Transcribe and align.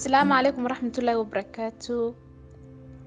asalaamu 0.00 0.32
calaykum 0.34 0.62
waraxmatullaahi 0.66 1.18
wabarakaatu 1.22 1.96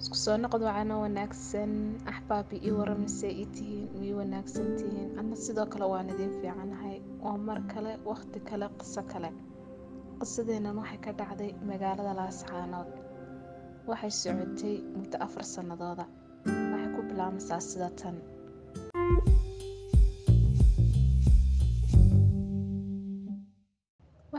isku 0.01 0.15
soo 0.23 0.37
noqod 0.43 0.61
wacano 0.67 0.95
wanaagsan 1.05 1.71
axbaabi 2.11 2.55
ii 2.67 2.73
waramayse 2.79 3.27
ii 3.41 3.45
tihiin 3.55 3.87
ii 4.03 4.13
wanaagsan 4.19 4.67
tihiin. 4.79 5.09
Ana 5.19 5.35
sidoo 5.45 5.65
kale 5.73 5.85
waan 5.93 6.09
idiin 6.13 6.33
fiicanahay 6.39 6.97
waa 7.23 7.37
mar 7.47 7.59
kale 7.73 7.91
waqti 8.09 8.39
kale 8.49 8.67
qiso 8.79 9.01
kale. 9.11 9.29
Qisadeennan 10.19 10.75
waxay 10.81 10.99
ka 11.05 11.11
dhacday 11.19 11.51
magaalada 11.69 12.13
laascaanood. 12.19 12.89
Waxay 13.89 14.11
socotay 14.21 14.75
muddo 14.97 15.17
afar 15.25 15.43
sannadooda 15.53 16.05
waxay 16.71 16.89
ku 16.95 17.01
bilaabmaysaa 17.09 17.59
sida 17.69 17.89
tan 17.99 18.15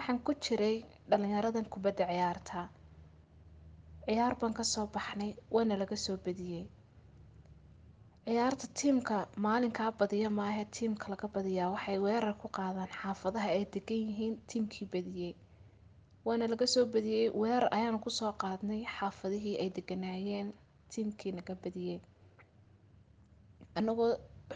waxaan 0.05 0.19
ku 0.25 0.33
jiray 0.45 0.77
dhallinyaradan 1.09 1.65
kubadda 1.73 2.05
ciyaarta. 2.11 2.61
Ciyaar 4.07 4.35
baan 4.41 4.53
ka 4.59 4.65
soo 4.65 4.87
baxnay 4.95 5.33
waana 5.55 5.77
laga 5.81 5.97
soo 5.97 6.17
badiyey 6.25 6.67
ciyaarta 8.27 8.67
tiimka 8.79 9.17
maalinkaa 9.45 9.91
badiya 10.01 10.29
maahe 10.39 10.65
tiimka 10.77 11.07
laga 11.13 11.29
badiyaa 11.35 11.73
waxay 11.75 11.99
weerar 12.07 12.35
ku 12.43 12.49
qaadaan 12.57 12.91
xaafadaha 13.01 13.49
ay 13.57 13.65
degan 13.75 14.01
yihiin 14.09 14.35
tiimkii 14.49 14.87
badiyey 14.93 15.33
waana 16.27 16.47
laga 16.53 16.67
soo 16.75 16.85
badiyey 16.95 17.31
weerar 17.41 17.69
ayaanu 17.77 17.99
ku 18.05 18.11
soo 18.19 18.33
qaadnay 18.43 18.83
xaafadihii 18.97 19.57
ay 19.63 19.69
deganaayeen 19.77 20.49
tiimkii 20.93 21.33
naga 21.39 21.55
badiyey 21.65 21.99
anagoo 23.79 24.13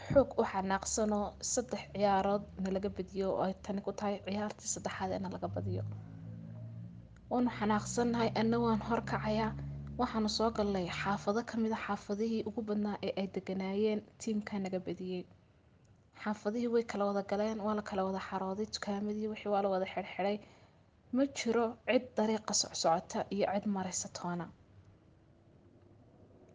xoog 0.06 0.28
u 0.40 0.42
xanaaqsanoo 0.52 1.26
saddex 1.52 1.82
ciyaarood 1.94 2.44
na 2.62 2.68
laga 2.76 2.90
badiyo 2.96 3.26
oo 3.34 3.42
ay 3.48 3.54
tani 3.64 3.80
ku 3.86 3.92
tahay 3.98 4.16
ciyaartii 4.26 4.70
saddexaad 4.74 5.10
ee 5.16 5.20
na 5.24 5.28
laga 5.34 5.48
badiyo. 5.56 5.82
Waanu 7.30 7.50
xanaaqsannahay 7.58 8.30
ana 8.40 8.56
waan 8.64 8.80
horkacayaa 8.88 9.50
waxaanu 10.00 10.28
soo 10.38 10.50
galnay 10.56 10.86
xaafado 11.00 11.40
ka 11.50 11.54
mid 11.62 11.72
a 11.76 11.80
xaafadihii 11.86 12.42
ugu 12.48 12.60
badnaa 12.68 12.96
ee 13.06 13.12
ay 13.20 13.26
deganaayeen 13.34 14.00
tiimkaa 14.20 14.58
naga 14.64 14.78
badiyey 14.86 15.22
xaafadihii 16.22 16.70
way 16.74 16.84
kala 16.90 17.04
wada 17.08 17.22
galeen 17.30 17.58
waa 17.66 17.74
la 17.78 17.82
kala 17.88 18.02
wada 18.08 18.20
xarooday 18.28 18.66
dukaamadii 18.74 19.28
wixii 19.32 19.50
waa 19.54 19.62
la 19.64 19.68
wada 19.74 19.86
xirxiday 19.94 20.36
ma 21.16 21.22
jiro 21.38 21.66
cid 21.88 22.04
dariiqa 22.16 22.52
socsocota 22.62 23.18
iyo 23.34 23.46
cid 23.54 23.66
maraysa 23.76 24.08
toona. 24.18 24.46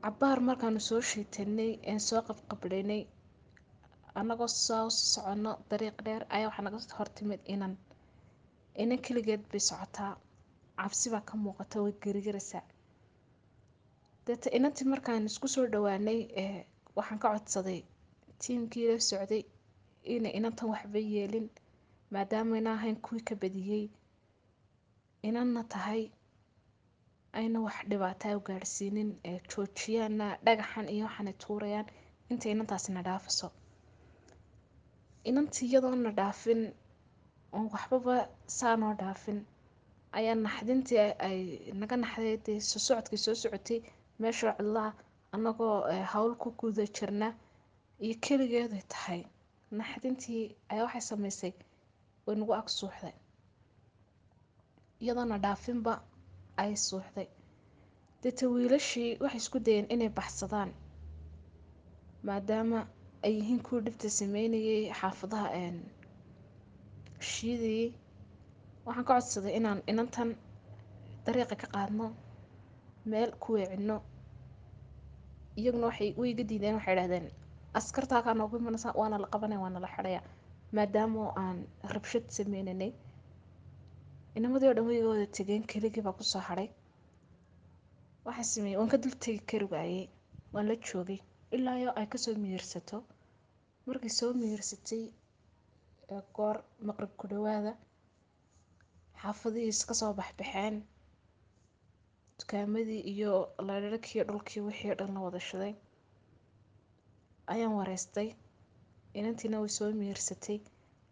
Cabaar 0.04 0.40
markaanu 0.48 0.80
soo 0.90 1.02
shiitanay 1.10 1.72
een 1.92 2.00
soo 2.08 2.22
qabqabdhanay 2.28 3.02
annagoo 4.20 4.48
soo 4.66 4.88
soconno 5.12 5.52
dariiq 5.70 5.98
dheer 6.06 6.24
ayaa 6.36 6.48
waxaa 6.50 6.66
naga 6.68 6.80
hortimid 6.98 7.42
inan 7.54 7.74
inan 8.84 9.00
keligeed 9.06 9.44
bay 9.52 9.62
socotaa. 9.70 10.14
Cabsi 10.80 11.08
baa 11.14 11.22
ka 11.30 11.34
muuqata 11.44 11.78
way 11.84 11.94
garigaraysaa 12.04 12.64
deeta 14.26 14.50
inantii 14.58 14.88
markaan 14.94 15.26
isku 15.30 15.48
soo 15.56 15.66
dhawaanay 15.74 16.20
waxaan 16.98 17.20
ka 17.24 17.28
codsaday 17.34 17.80
tiimkii 18.42 18.86
la 18.90 18.96
socday 19.10 19.44
inay 20.14 20.34
inantan 20.40 20.70
waxba 20.74 21.00
yeelin 21.14 21.48
maadaamana 22.14 22.70
ahayn 22.78 22.98
kuwii 23.06 23.24
ka 23.30 23.36
badiyey 23.42 23.86
inanna 25.28 25.62
tahay 25.74 26.04
ayna 27.40 27.60
wax 27.66 27.78
dhibaataa 27.90 28.36
u 28.38 28.42
gaadhsiinin 28.48 29.10
joojiyaana 29.52 30.28
dhagaxan 30.46 30.88
iyo 30.96 31.06
waxaanay 31.08 31.34
tuurayaan. 31.44 31.88
Inta 32.32 32.50
inantaasina 32.54 33.02
dhaafaso 33.08 33.48
inantii 35.30 35.68
iyadoona 35.70 36.12
dhaafin 36.20 36.62
oon 37.56 37.66
waxbaba 37.74 38.16
saanoo 38.58 38.94
dhaafin 39.02 39.40
ayaa 40.18 40.36
naxdintii 40.46 41.00
ay 41.28 41.40
naga 41.80 41.96
naxday 42.04 42.36
dee 42.46 42.60
soo 42.70 42.80
socotay 43.42 43.80
meeshoo 44.22 44.54
cidlaa 44.58 44.90
annagoo 45.36 45.76
hawl 46.12 46.32
ku 46.42 46.50
guda 46.60 46.84
jirna 46.98 47.28
iyo 48.06 48.16
keligeeday 48.26 48.84
tahay 48.94 49.22
naxdintii 49.80 50.44
ayaa 50.72 50.86
waxay 50.88 51.04
samaysay 51.12 51.54
way 52.26 52.36
nagu 52.40 52.54
ag 52.60 52.68
suuxday 52.78 53.16
iyadoona 55.04 55.38
dhaafinba 55.44 55.94
ay 56.62 56.72
suuxday 56.88 57.28
deeta 58.22 58.46
wiilashii 58.54 59.10
waxay 59.24 59.42
isku 59.44 59.58
dayeen 59.66 59.88
inay 59.94 60.10
baxsadaan 60.18 60.72
maadaama 62.28 62.80
ay 63.26 63.34
yihiin 63.40 63.62
kuwii 63.66 63.84
dhibta 63.86 64.10
sameynayay 64.20 64.84
xaafadaha 65.00 65.48
shiidayay 67.32 67.88
waxaan 68.86 69.06
ka 69.08 69.14
codsaday 69.18 69.54
inaan 69.60 69.80
inantan 69.92 70.30
dariiqa 71.26 71.56
ka 71.62 71.68
qaadno 71.76 72.06
meel 73.12 73.32
ku 73.44 73.50
weecinno 73.56 73.98
iyaguna 75.60 75.86
waxay 75.90 76.10
way 76.20 76.32
diideen 76.38 76.76
waxay 76.80 76.96
dhahdeen 77.00 77.26
askartaakaa 77.80 78.34
noogu 78.38 78.56
imanaysa 78.58 78.90
waana 79.00 79.18
la 79.24 79.28
qabanaya 79.34 79.60
waana 79.64 79.80
la 79.86 79.90
xidhaya 79.96 80.22
maadaama 80.76 81.24
aan 81.44 81.58
rabshad 81.94 82.26
sameynanay 82.38 82.92
inamadii 84.38 84.68
oo 84.70 84.74
dhan 84.78 84.86
way 84.88 84.98
iga 85.00 85.10
wada 85.14 85.28
tegeen 85.38 85.64
keligii 85.72 86.04
baa 86.08 86.18
ku 86.20 86.24
soo 86.32 86.42
hadhay 86.50 86.70
waxaa 88.26 88.44
sameeyey 88.54 88.78
waan 88.80 88.90
ka 88.94 88.98
dul 89.04 89.16
tegi 89.24 89.40
kari 89.50 89.66
waayey 89.74 90.06
waan 90.54 90.68
la 90.72 90.76
joogay 90.88 91.20
ilaa 91.56 91.78
iyo 91.82 91.92
ay 92.00 92.06
ka 92.12 92.18
soo 92.24 92.36
miyirsato 92.44 92.98
markay 93.88 94.12
soo 94.20 94.32
miyirsatay 94.40 95.04
goor 96.36 96.58
maqrib 96.88 97.12
ku 97.20 97.26
dhawaada 97.32 97.72
xaafadihiis 99.22 99.80
ka 99.88 99.94
soo 100.00 100.14
baxbaxeen 100.20 100.76
dukaamadii 102.40 103.02
iyo 103.14 103.32
ladharhkii 103.68 104.24
dhulkii 104.28 104.62
wixii 104.68 104.96
dhan 105.00 105.12
la 105.16 105.20
wada 105.26 105.40
shiday 105.48 105.74
ayaan 107.54 107.74
wareystay. 107.80 108.30
Inantiina 109.20 109.58
way 109.62 109.72
soo 109.78 109.90
miyirsatay 110.00 110.58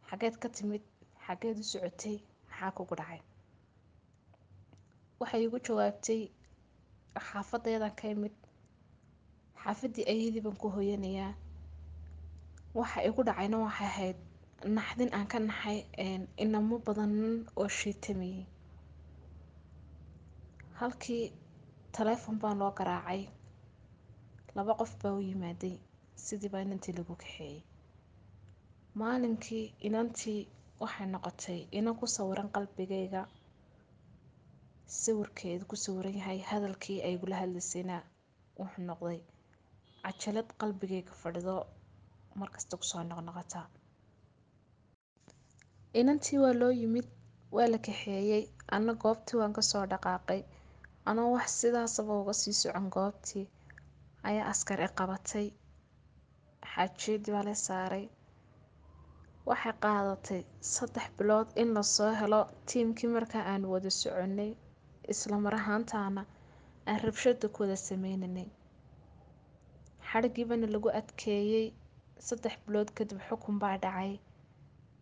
xageed 0.10 0.36
ka 0.42 0.48
timid 0.56 0.84
xageed 1.26 1.58
u 1.64 1.66
socotay 1.72 2.16
maxaa 2.50 2.72
kugu 2.78 2.96
dhacay? 3.00 3.22
Waxay 5.20 5.42
igu 5.46 5.58
jawaabtay 5.66 6.22
xaafadeedan 7.28 7.94
ka 8.00 8.06
imid. 8.14 8.36
Xaafaddii 9.64 10.06
ayadii 10.14 10.44
baan 10.46 10.58
ku 10.62 10.68
hoyanayaa 10.76 11.34
waxa 12.80 13.00
igu 13.08 13.22
dhacayna 13.28 13.58
waxay 13.66 13.88
ahayd 13.92 14.18
naxdin 14.78 15.10
aan 15.18 15.28
ka 15.32 15.38
naxay 15.50 15.78
inamo 16.44 16.76
badan 16.86 17.14
oo 17.60 17.68
shiitamayay 17.80 18.46
halkii 20.80 21.24
taleefon 21.96 22.36
baa 22.42 22.56
loo 22.60 22.72
garaacay 22.80 23.22
laba 24.56 24.74
qof 24.80 24.92
baa 25.02 25.14
u 25.20 25.22
yimaaday 25.30 25.76
sidii 26.26 26.52
baa 26.54 26.64
inantii 26.66 26.94
lagu 26.98 27.14
kaxeeyey. 27.22 27.60
Maalinkii 29.00 29.66
inantii 29.88 30.40
waxay 30.82 31.08
noqotay 31.14 31.60
inan 31.78 31.96
ku 32.00 32.06
sawiran 32.16 32.50
qalbigayga 32.56 33.22
sawirkeedu 35.02 35.64
ku 35.70 35.76
sawiran 35.84 36.16
yahay 36.20 36.40
hadalkii 36.52 36.98
ay 37.06 37.14
igula 37.16 37.36
hadlaysayna 37.42 37.96
wuxuu 38.60 38.84
noqday 38.90 39.20
cajalad 40.04 40.48
qalbigayga 40.62 41.14
fadhido 41.22 41.56
markasta 42.40 42.74
ku 42.80 42.86
soo 42.92 43.04
noqnoqota 43.10 43.62
inantii 46.00 46.40
waa 46.44 46.54
loo 46.62 46.72
yimid 46.82 47.08
waa 47.56 47.68
la 47.74 47.78
kaxeeyey 47.86 48.44
anna 48.76 48.94
goobtii 49.04 49.38
waan 49.42 49.54
ka 49.58 49.62
soo 49.72 49.86
dhaqaaqay. 49.92 50.42
Anoo 51.10 51.30
wax 51.36 51.48
sidaasaba 51.62 52.14
uga 52.22 52.34
sii 52.42 52.54
socon 52.62 52.88
goobtii 52.96 53.46
ayaa 54.30 54.48
askar 54.54 54.80
i 54.86 54.88
qabatay. 55.00 55.48
Xaajiyadii 56.72 57.34
baa 57.36 57.46
la 57.50 57.56
saaray. 57.66 58.06
Waxay 59.50 59.74
qaadatay 59.84 60.42
saddex 60.74 61.08
bilood 61.18 61.48
in 61.62 61.70
la 61.76 61.84
soo 61.96 62.12
helo 62.22 62.42
tiimkii 62.68 63.10
markaa 63.16 63.44
aan 63.52 63.64
wada 63.72 63.90
soconay. 64.02 64.52
Isla 65.12 65.38
mar 65.46 65.54
ahaantaana 65.60 66.22
aan 66.90 67.00
rabshada 67.06 67.48
ku 67.54 67.58
wada 67.64 67.76
sameynanay 67.88 68.50
xadhigiibana 70.10 70.68
lagu 70.74 70.90
adkeeyey 71.00 71.68
saddex 72.28 72.56
bilood 72.66 72.90
kadib 72.98 73.20
xukun 73.28 73.56
baa 73.62 73.76
dhacay. 73.84 74.12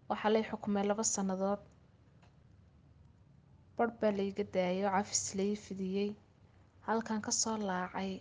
Waxaa 0.10 0.34
lay 0.34 0.44
xukumay 0.50 0.84
laba 0.90 1.04
sannadood. 1.14 1.62
Barh 3.76 3.94
baa 4.00 4.12
layga 4.20 4.44
daayay 4.54 4.84
oo 4.86 4.94
cafis 4.96 5.24
lai 5.38 5.52
fidiyey 5.66 6.10
halkan 6.88 7.20
ka 7.26 7.32
soo 7.42 7.58
laacay 7.70 8.12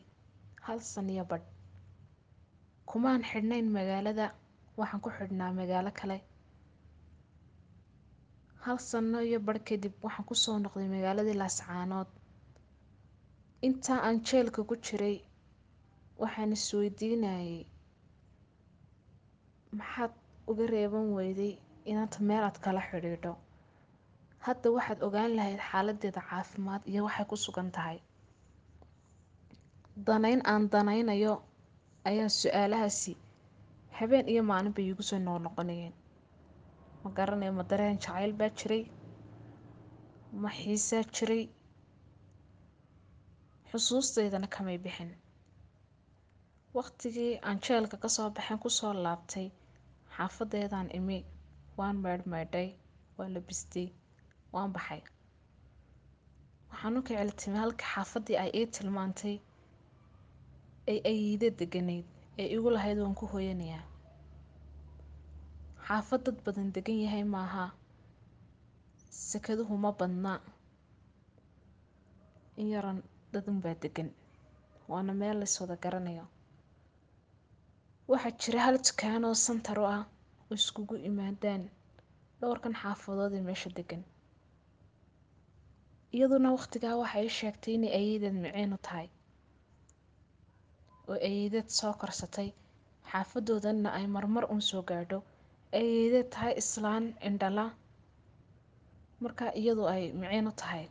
hal 0.66 0.78
saniyo 0.92 1.24
badh 1.30 1.46
kumaan 2.90 3.22
xidhnayn 3.30 3.66
magaalada. 3.76 4.26
Waxaan 4.78 5.00
ku 5.04 5.10
xidhnaa 5.16 5.52
magaalo 5.58 5.90
kale. 6.00 6.18
Hal 8.64 8.78
sano 8.90 9.18
iyo 9.28 9.38
barh 9.46 9.60
kadib 9.68 9.94
waxaan 10.04 10.26
ku 10.28 10.34
soo 10.42 10.56
noqday 10.62 10.88
magaaladii 10.94 11.36
laascaanood 11.42 12.08
intaa 13.66 13.98
aan 14.06 14.18
jeelka 14.26 14.60
ku 14.68 14.74
jiray 14.86 15.16
waxaan 16.22 16.52
isweydiinayay 16.56 17.52
maxaad 19.76 20.12
uga 20.50 20.64
reeban 20.72 21.06
weyday 21.16 21.52
inaanta 21.90 22.18
meel 22.28 22.44
aad 22.48 22.58
kala 22.64 22.80
xidhiidho? 22.90 23.32
Hadda 24.46 24.68
waxaad 24.76 25.00
ogaan 25.06 25.32
lahayd 25.36 25.60
xaaladeeda 25.70 26.20
caafimaad 26.30 26.82
iyo 26.90 27.00
waxay 27.06 27.26
ku 27.30 27.36
sugan 27.36 27.70
tahay. 27.76 27.98
Danayn 30.06 30.40
aan 30.52 30.64
danaynayo 30.72 31.34
ayaa 32.08 32.28
su'aalahaasi 32.40 33.12
habeen 33.98 34.26
iyo 34.32 34.42
maalin 34.50 34.74
bay 34.76 34.84
iigu 34.88 35.02
soo 35.02 35.18
noqnoqonayeen 35.26 35.94
ma 37.02 37.08
garanayo 37.16 37.52
ma 37.58 37.64
dareen 37.70 37.98
jacayl 38.02 38.32
baa 38.40 38.50
jiray? 38.58 38.82
Ma 40.42 40.48
xiisaa 40.58 41.02
jiray? 41.16 41.44
Xusuusteydana 43.70 44.46
kamay 44.54 44.78
bixin 44.84 45.10
waqtigii 46.76 47.32
aan 47.48 47.58
jeelka 47.66 47.96
ka 48.02 48.08
soo 48.16 48.28
baxeen 48.36 48.58
ku 48.62 48.68
soo 48.78 48.92
laabtay 49.04 49.46
xaafadeedaan 50.16 50.88
imi 50.98 51.18
waan 51.78 51.96
meydhmeydhay 52.04 52.68
waan 53.16 53.30
labistay 53.34 53.86
waan 54.54 54.70
baxay. 54.76 55.00
Waxaan 56.70 56.96
u 56.98 57.02
kiciltimay 57.06 57.60
halka 57.64 57.84
xaafadii 57.92 58.36
ay 58.42 58.50
ii 58.60 58.66
tilmaantay 58.74 59.36
ay 60.90 60.98
ayiida 61.10 61.48
deganayd 61.58 62.06
ee 62.40 62.48
igu 62.54 62.68
lahayd 62.74 62.98
waan 63.02 63.14
ku 63.20 63.24
hooyanayaa 63.32 63.84
xaafad 65.86 66.20
dad 66.26 66.38
badan 66.44 66.68
degan 66.74 66.98
yahay 67.04 67.24
maaha 67.34 67.64
sakaduhu 69.30 69.74
ma 69.84 69.90
badna 69.98 70.32
in 72.60 72.66
yaran 72.74 72.98
dadunbaa 73.32 73.76
degan 73.82 74.08
waana 74.90 75.12
meel 75.20 75.36
lays 75.40 75.54
wada 75.60 75.76
garanayo 75.84 76.24
waxaa 78.10 78.36
jira 78.42 78.60
hal 78.66 78.76
dukaan 78.86 79.22
oo 79.28 79.36
santar 79.46 79.78
ah 79.94 80.02
oo 80.48 80.54
iskugu 80.60 80.94
imaadaan 81.08 81.62
dhowrkan 82.40 82.74
xaafadood 82.82 83.32
ee 83.38 83.44
meesha 83.48 83.70
degan 83.78 84.02
iyaduna 86.16 86.48
waqtigaa 86.56 86.96
waxay 87.02 87.24
ii 87.26 87.36
sheegtay 87.38 87.72
inay 87.76 87.92
ayeedeed 87.98 88.36
miciin 88.42 88.72
u 88.76 88.78
tahay. 88.86 89.08
Oo 91.08 91.16
ayeedeed 91.28 91.68
soo 91.78 91.92
korsatay. 92.00 92.48
Xaafadoodanna 93.10 93.88
ay 93.98 94.06
marmar 94.14 94.44
uun 94.52 94.62
soo 94.70 94.82
gaadho. 94.90 95.18
Ayeedeed 95.78 96.28
tahay 96.34 96.52
islaan 96.62 97.04
indhala. 97.28 97.64
Markaa 99.22 99.52
iyadu 99.60 99.82
ay 99.94 100.04
miciin 100.20 100.46
u 100.50 100.52
tahay. 100.60 100.84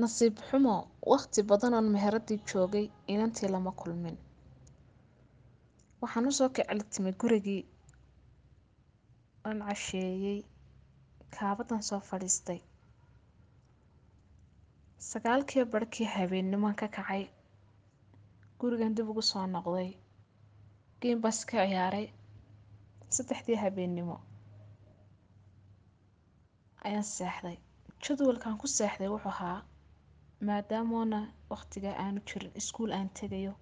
Nasiib 0.00 0.34
xumo 0.48 0.74
waqti 1.12 1.40
badanoon 1.50 1.88
meheradii 1.94 2.38
joogay 2.50 2.86
inantii 3.12 3.48
lama 3.54 3.72
kulmin 3.80 4.16
waxaan 6.02 6.26
u 6.30 6.32
soo 6.38 6.48
kiciltimay 6.56 7.14
gurigii 7.20 7.62
aan 9.48 9.58
casheeyey 9.68 10.38
kaabadan 11.34 11.82
soo 11.88 12.00
fadhiistay. 12.08 12.60
Sagaalkii 15.10 15.64
barhkii 15.72 16.06
habeennimoan 16.14 16.74
ka 16.80 16.86
kacay 16.96 17.24
gurigan 18.60 18.94
dib 18.96 19.08
ugu 19.10 19.22
soo 19.30 19.46
noqday 19.54 19.90
geembaas 21.00 21.38
ka 21.48 21.56
ciyaaray 21.70 22.06
saddexdii 23.14 23.58
habeennimo 23.62 24.16
ayaan 26.84 27.04
seexday. 27.16 27.56
Jadwalkan 28.04 28.58
ku 28.60 28.66
seexday 28.76 29.08
wuxuu 29.14 29.32
ahaa 29.34 29.58
maadaamoona 30.46 31.18
waqtiga 31.50 31.90
aanu 32.04 32.20
jirin 32.28 32.52
iskuul 32.60 32.92
aan 32.92 33.08
tegayo 33.18 33.52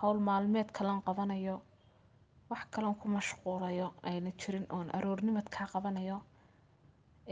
howl 0.00 0.18
maalmeed 0.28 0.68
kalan 0.76 1.00
qabanayo 1.06 1.56
wax 2.50 2.62
kalan 2.74 2.94
ku 3.00 3.06
mashquulayo 3.16 3.86
ayna 4.08 4.30
jirin 4.40 4.66
oon 4.76 4.88
aroornimad 4.96 5.46
kaa 5.54 5.66
qabanayo. 5.72 6.18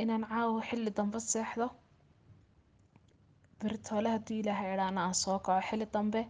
Inaan 0.02 0.24
caawa 0.30 0.60
xilli 0.68 0.90
dambe 0.98 1.18
seexdo 1.30 1.66
beritoole 3.60 4.08
hadduu 4.14 4.36
ilaahay 4.40 4.70
idhaana 4.74 5.00
aan 5.04 5.14
soo 5.22 5.38
kaco 5.46 5.60
xilli 5.68 5.86
dambe 5.94 6.20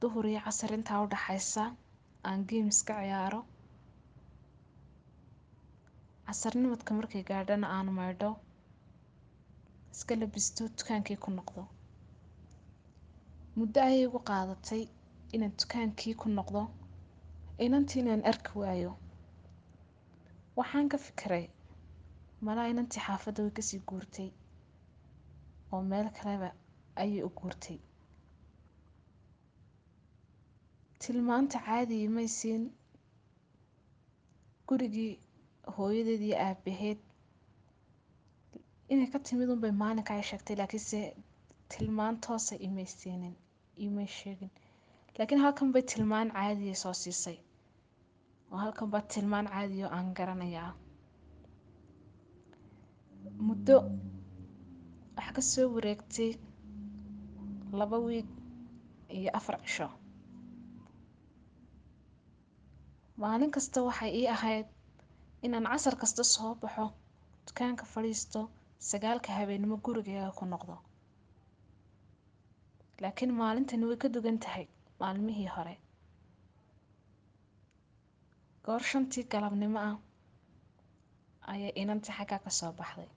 duhur 0.00 0.26
iyo 0.30 0.40
casar 0.46 0.70
intaa 0.76 1.02
u 1.04 1.06
dhaxaysa 1.12 1.64
aan 2.28 2.40
games 2.50 2.78
ka 2.88 2.94
ciyaaro. 3.02 3.40
Casarnimadka 6.26 6.90
markay 6.98 7.22
gaadhana 7.30 7.66
aan 7.76 7.88
maydho 7.98 8.30
iska 9.92 10.14
labisto 10.20 10.62
dukaankii 10.78 11.18
ku 11.24 11.30
noqdo 11.38 11.62
muddo 13.58 13.78
ayay 13.88 14.02
igu 14.06 14.18
qaadatay 14.28 14.82
inaan 15.34 15.54
dukaankii 15.60 16.14
ku 16.20 16.26
noqdo 16.38 16.62
inantii 17.64 18.00
inaan 18.02 18.22
arki 18.30 18.52
waayo. 18.60 18.92
Waxaan 20.58 20.88
ka 20.92 20.98
fikiray 21.06 21.44
malaa 22.46 22.70
inantii 22.72 23.04
xaafadda 23.06 23.40
way 23.44 23.52
ka 23.58 23.62
sii 23.68 23.80
guurtay 23.88 24.28
oo 25.72 25.82
meel 25.90 26.08
kaleba 26.18 26.48
ayay 27.02 27.22
u 27.28 27.30
guurtay. 27.38 27.78
Tilmaanta 31.00 31.58
caadiyi 31.66 32.08
may 32.16 32.28
siin 32.38 32.62
gurigii 34.68 35.12
hooyadeed 35.76 36.22
iyo 36.28 36.36
aabaheed. 36.46 36.98
Inay 38.92 39.08
ka 39.12 39.18
timid 39.26 39.48
unbay 39.54 39.72
maalinka 39.82 40.12
ay 40.14 40.24
sheegtay 40.30 40.56
laakiinse 40.60 41.00
tilmaan 41.70 42.16
imay 42.66 42.88
siinin 42.98 43.34
imay 43.84 44.06
sheegin. 44.18 44.50
Laakiin 45.18 45.40
halkan 45.44 45.72
bay 45.72 45.82
tilmaan 45.90 46.28
caadiya 46.36 46.74
soo 46.82 46.92
siisay. 47.02 47.36
Oo 48.50 48.58
halkan 48.64 48.88
baa 48.92 49.02
tilmaan 49.12 49.46
caadiya 49.52 49.86
oo 49.86 49.94
aan 49.96 50.08
garanayaa 50.16 50.72
muddo 53.46 53.76
waxaa 55.16 55.32
ka 55.36 55.42
soo 55.52 55.66
wareegtay 55.74 56.30
laba 57.78 57.96
wiig 58.06 58.28
iyo 59.16 59.30
afar 59.38 59.56
cisho. 59.64 59.88
Maalin 63.20 63.50
kasta 63.54 63.78
waxay 63.88 64.10
ii 64.20 64.28
ahayd 64.34 64.66
inaan 65.44 65.66
casar 65.72 65.94
kasta 66.00 66.22
soo 66.34 66.52
baxo 66.62 66.86
dukaanka 67.46 67.84
fadhiisto 67.92 68.40
sagaalka 68.88 69.30
habeennimo 69.38 69.76
gurigayga 69.84 70.30
ku 70.38 70.44
noqdo 70.52 70.74
laakiin 73.02 73.32
maalintani 73.40 73.84
way 73.90 73.98
ka 74.02 74.08
dugan 74.14 74.38
tahay 74.44 74.64
maalmihii 75.00 75.48
hore. 75.56 75.74
Goor 78.64 78.82
shantii 78.90 79.24
galabnimo 79.32 79.78
ah 79.88 79.96
ayay 81.52 81.72
inantii 81.82 82.14
xaggaa 82.18 82.40
ka 82.44 82.50
soo 82.58 82.72
baxday. 82.78 83.10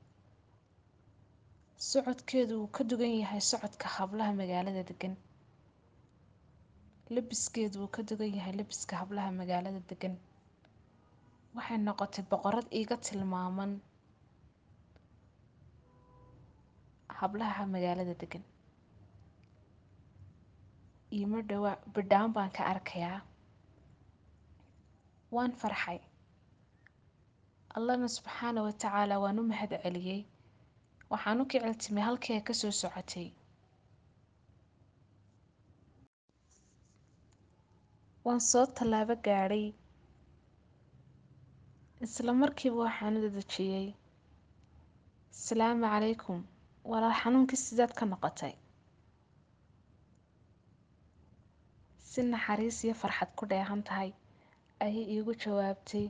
Socodkeedu 1.90 2.54
wuu 2.60 2.70
ka 2.76 2.82
dugan 2.90 3.14
yahay 3.22 3.42
socodka 3.52 3.88
hablaha 3.98 4.32
magaalada 4.42 4.84
degan 4.90 5.14
labiskeedu 7.16 7.76
wuu 7.82 7.92
ka 7.96 8.02
dugan 8.10 8.32
yahay 8.38 8.54
labiska 8.60 8.94
hablaha 9.02 9.30
magaalada 9.40 9.82
degan 9.90 10.16
waxay 11.56 11.78
noqotay 11.88 12.24
boqorad 12.32 12.68
iiga 12.80 12.96
tilmaaman 13.06 13.72
hablaha 17.20 17.64
magaalada 17.76 18.14
degan 18.22 18.44
iima 21.18 21.40
dhowaa 21.50 21.76
bidhaan 21.94 22.34
baan 22.36 22.52
ka 22.58 22.64
arkayaa. 22.74 23.20
Waan 25.36 25.52
farxay. 25.62 26.00
Allahna 27.78 28.08
subxaana 28.18 28.60
wa 28.68 28.72
tacaala 28.84 29.16
waan 29.24 29.40
u 29.42 29.44
mahad 29.52 29.72
celiyey 29.84 30.22
waxaan 31.12 31.42
u 31.42 31.46
kiciltimay 31.52 32.04
halkii 32.08 32.34
ay 32.38 32.44
ka 32.48 32.54
soo 32.62 32.72
socotay. 32.82 33.28
Waan 38.26 38.42
soo 38.50 38.66
tallaabo 38.78 39.16
gaadhay. 39.26 39.66
Isla 42.06 42.32
markiiba 42.42 42.78
waxaan 42.86 43.18
u 43.18 43.22
dadejiyey 43.26 43.88
asalaamu 45.34 45.86
calaykum. 45.94 46.40
Walaal 46.92 47.16
xanuunkii 47.22 47.60
sidaad 47.66 47.92
ka 48.00 48.06
noqotay 48.12 48.54
si 52.10 52.20
naxariis 52.32 52.78
iyo 52.86 52.94
farxad 53.02 53.30
ku 53.38 53.44
dheehan 53.52 53.82
tahay 53.88 54.10
ayay 54.86 55.06
iigu 55.16 55.34
jawaabtay 55.44 56.06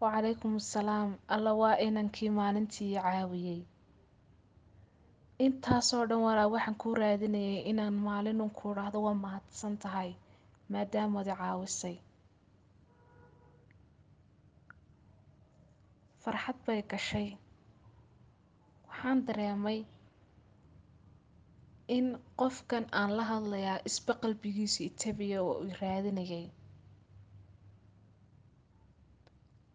wacalaykum 0.00 0.52
assalaam 0.62 1.10
alla 1.34 1.52
waa 1.60 1.76
inankii 1.86 2.30
maalintii 2.38 2.90
i 2.96 3.00
caawiyey. 3.04 3.60
Intaasoo 5.46 6.04
dhan 6.08 6.20
waxaan 6.54 6.76
kuu 6.80 6.94
raadinayay 7.00 7.58
inaan 7.70 7.96
maalinun 8.06 8.50
ku 8.58 8.66
dhahdo 8.76 8.98
waa 9.06 9.16
mahadsan 9.24 9.74
tahay 9.82 10.10
maadaamood 10.72 11.26
i 11.32 11.34
caawisay. 11.40 11.96
Farxad 16.22 16.56
bay 16.66 16.80
gashay. 16.90 17.28
Waxaan 18.88 19.18
dareemay 19.26 19.78
in 21.88 22.06
qofkan 22.40 22.84
aan 22.98 23.10
la 23.16 23.24
hadlayaa 23.30 23.78
isba 23.88 24.12
qalbigiisu 24.22 24.80
itabiya 24.88 25.38
oo 25.42 25.56
i 25.68 25.70
raadinayay. 25.80 26.46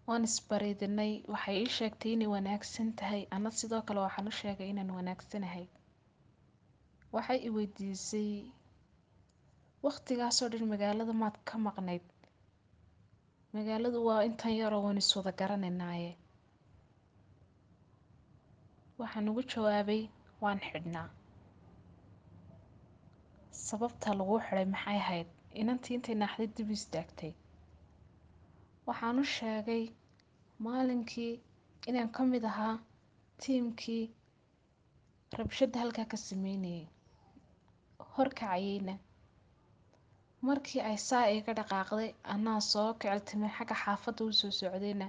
Waan 0.08 0.24
isbaridinay 0.30 1.14
waxay 1.34 1.58
ii 1.64 1.74
sheegtay 1.78 2.12
inay 2.16 2.30
wanaagsan 2.36 2.90
tahay 3.00 3.22
ana 3.36 3.50
sidoo 3.60 3.82
kale 3.88 4.00
waxaan 4.06 4.28
u 4.32 4.32
sheegay 4.40 4.70
inaan 4.72 4.92
wanaagsanahay 4.98 5.66
waxay 7.16 7.40
i 7.48 7.50
weydiisay 7.56 8.30
waqtigaasoo 9.86 10.50
dhan 10.52 10.66
magaalada 10.72 11.14
maad 11.22 11.36
ka 11.48 11.56
maqnayd. 11.68 12.06
Magaaladu 13.54 14.00
waa 14.08 14.22
intan 14.28 14.54
yaroo 14.62 14.82
waan 14.86 14.98
iswada 15.04 15.32
garanaynaaye. 15.40 16.12
Waxaan 19.00 19.30
ugu 19.32 19.42
jawaabay 19.52 20.02
waan 20.42 20.60
xidhnaa 20.70 21.08
sababta 23.68 24.10
laguu 24.20 24.40
xidhay 24.48 24.66
maxay 24.74 24.98
ahayd? 25.04 25.28
Inantii 25.62 25.96
intay 25.98 26.16
naaxday 26.22 26.48
dib 26.56 26.70
istaagtay. 26.78 27.32
Waxaan 28.88 29.20
u 29.22 29.26
sheegay 29.36 29.84
maalinkii 30.66 31.34
inaan 31.90 32.10
ka 32.16 32.22
mid 32.32 32.44
ahaa 32.52 32.76
tiimkii 33.42 34.04
rabshadda 35.38 35.78
halkaa 35.84 36.08
ka 36.12 36.18
sameynayay. 36.28 36.86
Horkacayeyna 38.14 38.96
markii 40.48 40.82
ay 40.90 40.98
saa 41.08 41.26
iga 41.38 41.52
dhaqaaqday 41.60 42.10
anaa 42.34 42.60
soo 42.72 42.90
kiciltimay 43.00 43.52
xagga 43.58 43.76
xaafadda 43.84 44.22
u 44.30 44.32
soo 44.40 44.52
socdayna 44.60 45.08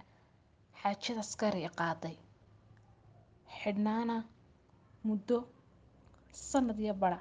xaajada 0.81 1.21
askari 1.25 1.61
qaaday. 1.81 2.17
Xidhnaana 3.61 4.17
muddo 5.07 5.37
sanad 6.49 6.79
iyo 6.85 6.95
badha 7.03 7.19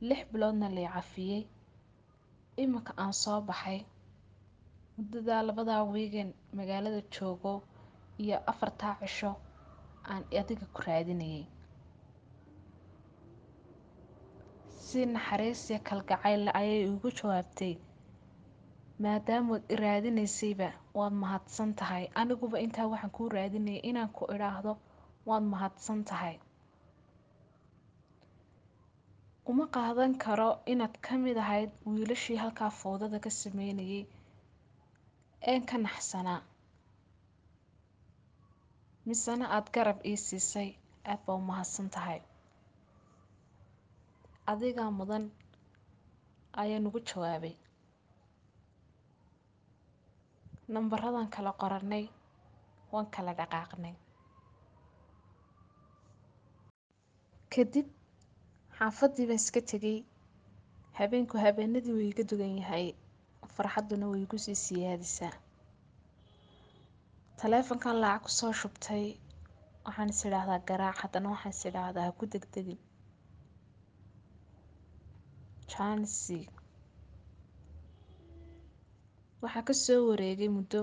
lix 0.00 0.20
biloodna 0.32 0.68
lay 0.76 0.88
cafiyey 0.94 1.42
iminka 2.62 2.92
aan 3.02 3.12
soo 3.12 3.40
baxay. 3.48 3.80
Muddadaa 4.96 5.42
labadaa 5.48 5.82
wiigan 5.92 6.30
magaalada 6.56 7.00
joogo 7.14 7.62
iyo 8.22 8.36
afartaa 8.50 8.94
cisho 9.00 9.32
aan 10.10 10.22
adiga 10.40 10.66
ku 10.74 10.80
raadinayay. 10.86 11.44
Si 14.86 15.00
naxariisiya 15.06 15.78
kalgacayl 15.88 16.48
ayay 16.60 16.80
iigu 16.86 17.08
jawaabtay. 17.18 17.74
Maadaamood 19.02 19.62
i 19.68 19.76
raadinaysayba 19.76 20.68
waad 20.94 21.12
mahadsan 21.22 21.74
tahay. 21.78 22.04
Aniguba 22.20 22.56
intaa 22.64 22.86
waxaan 22.92 23.10
kuu 23.16 23.28
raadinayay 23.28 23.82
inaan 23.88 24.08
ku 24.16 24.24
idhaahdo 24.34 24.72
waad 25.28 25.44
mahadsan 25.52 26.04
tahay 26.08 26.36
uma 29.50 29.66
qaadan 29.76 30.12
karo 30.24 30.50
inaad 30.72 30.94
ka 31.06 31.14
mid 31.24 31.36
ahayd 31.44 31.70
wiilashii 31.92 32.38
halkaa 32.42 32.70
fowdada 32.80 33.18
ka 33.24 33.30
sameynayay 33.40 34.02
een 35.52 35.62
ka 35.70 35.76
naxsanaa 35.86 36.40
misena 39.08 39.46
aada 39.56 39.70
garab 39.74 39.98
ii 40.10 40.16
siisay 40.26 40.68
aad 41.10 41.20
baa 41.26 41.36
u 41.40 41.42
mahadsan 41.50 41.88
tahay. 41.94 42.20
Adigaa 44.52 44.90
mudan 44.98 45.24
ayaan 46.62 46.86
ugu 46.88 47.00
jawaabay. 47.08 47.54
Nambaradan 50.74 51.28
kala 51.34 51.52
qorannay 51.60 52.04
waan 52.92 53.06
kala 53.14 53.32
dhaqaaqnay. 53.38 53.94
Kadib 57.52 57.88
xaafaddii 58.78 59.26
baan 59.28 59.40
iska 59.42 59.60
tegay 59.70 59.98
habeenku 60.98 61.36
habeenadii 61.44 61.94
way 61.98 62.08
iga 62.12 62.24
dugan 62.30 62.54
yahay. 62.60 62.86
Farxadduna 63.54 64.06
way 64.12 64.22
igu 64.26 64.38
sii 64.44 64.58
siyaadisaa. 64.66 65.34
Taleefankan 67.40 67.96
lacag 68.02 68.22
ku 68.24 68.30
soo 68.38 68.52
shubtay 68.60 69.04
waxaan 69.86 70.10
is 70.14 70.20
idhaahdaa 70.28 70.60
garaac. 70.68 70.96
Haddana 71.02 71.28
waxaan 71.34 71.54
is 71.56 71.62
idhaahdaa 71.68 72.06
ha 72.08 72.12
ku 72.18 72.24
degdegin 72.32 72.80
jansi 75.72 76.38
waxaa 79.42 79.66
ka 79.68 79.74
soo 79.84 80.00
wareegay 80.08 80.50
muddo. 80.56 80.82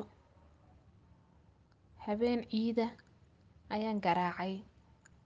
Habeen 2.06 2.42
ciida 2.52 2.86
ayaan 3.76 4.00
garaacay 4.06 4.54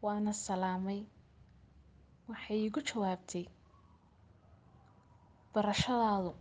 waana 0.05 0.31
salaamay 0.45 0.99
waxay 2.29 2.57
iigu 2.63 2.79
jawaabtay 2.89 3.45
barashadaadu 5.53 6.31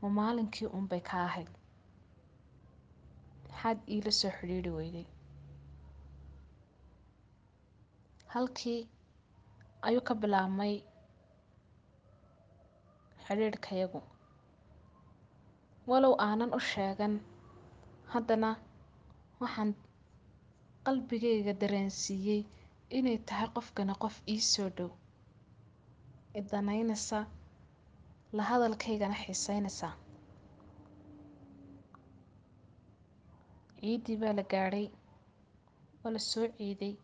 ma 0.00 0.08
maalinkii 0.18 0.68
unbay 0.78 1.02
ka 1.08 1.16
ahayd. 1.26 1.50
Maxaad 3.48 3.78
iila 3.94 4.10
soo 4.20 4.32
xidhiidhi 4.38 4.70
weyday 4.78 5.06
halkii 8.32 8.80
ayuu 9.86 10.04
ka 10.08 10.14
bilaabmay 10.20 10.74
xidhiidhkayagu 13.26 14.00
walow 15.90 16.14
aanan 16.26 16.50
u 16.58 16.60
sheegan 16.70 17.14
haddana 18.12 18.50
waxaan 19.40 19.70
qalbigayga 20.86 21.52
dareensiiyey 21.60 22.40
inay 22.98 23.18
tahay 23.28 23.48
qofkani 23.56 23.94
qof 24.02 24.16
ii 24.34 24.40
soo 24.52 24.68
dhow 24.76 24.90
idanaynaysa 26.40 27.18
la 28.36 28.42
hadalkaygana 28.50 29.16
xiiseynaysa 29.22 29.88
ciiddii 33.80 34.16
baa 34.22 34.34
la 34.38 34.44
gaadhay 34.52 34.86
waa 36.02 36.12
la 36.16 36.20
soo 36.30 36.46
ciiday 36.58 36.94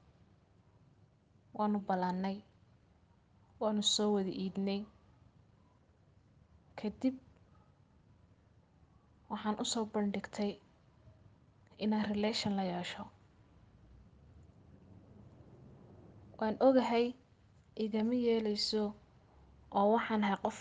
waanu 1.59 1.79
ballannay 1.89 2.37
waanu 3.61 3.83
soo 3.95 4.09
wada 4.17 4.33
iidnay 4.43 4.81
kadib 6.81 7.17
waxaan 9.31 9.57
u 9.63 9.65
soo 9.73 9.85
bandhigtay 9.95 10.53
inaan 11.85 12.07
relation 12.13 12.53
la 12.59 12.65
yeesho. 12.73 13.03
Waan 16.39 16.57
ogahay 16.67 17.07
igama 17.85 18.15
yeelayso 18.27 18.83
oo 19.79 19.87
waxaan 19.95 20.25
ahay 20.25 20.39
qof 20.45 20.59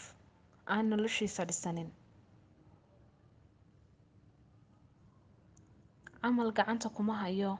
aan 0.74 0.86
noloshiisa 0.90 1.44
dhisanin. 1.50 1.90
Camal 6.22 6.52
gacanta 6.58 6.90
kuma 6.96 7.16
hayo 7.24 7.52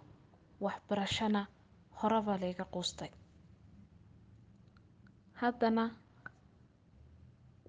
waxbarashana 0.66 1.42
horeba 2.00 2.34
layga 2.42 2.66
quustay. 2.74 3.12
Haddana 5.42 5.86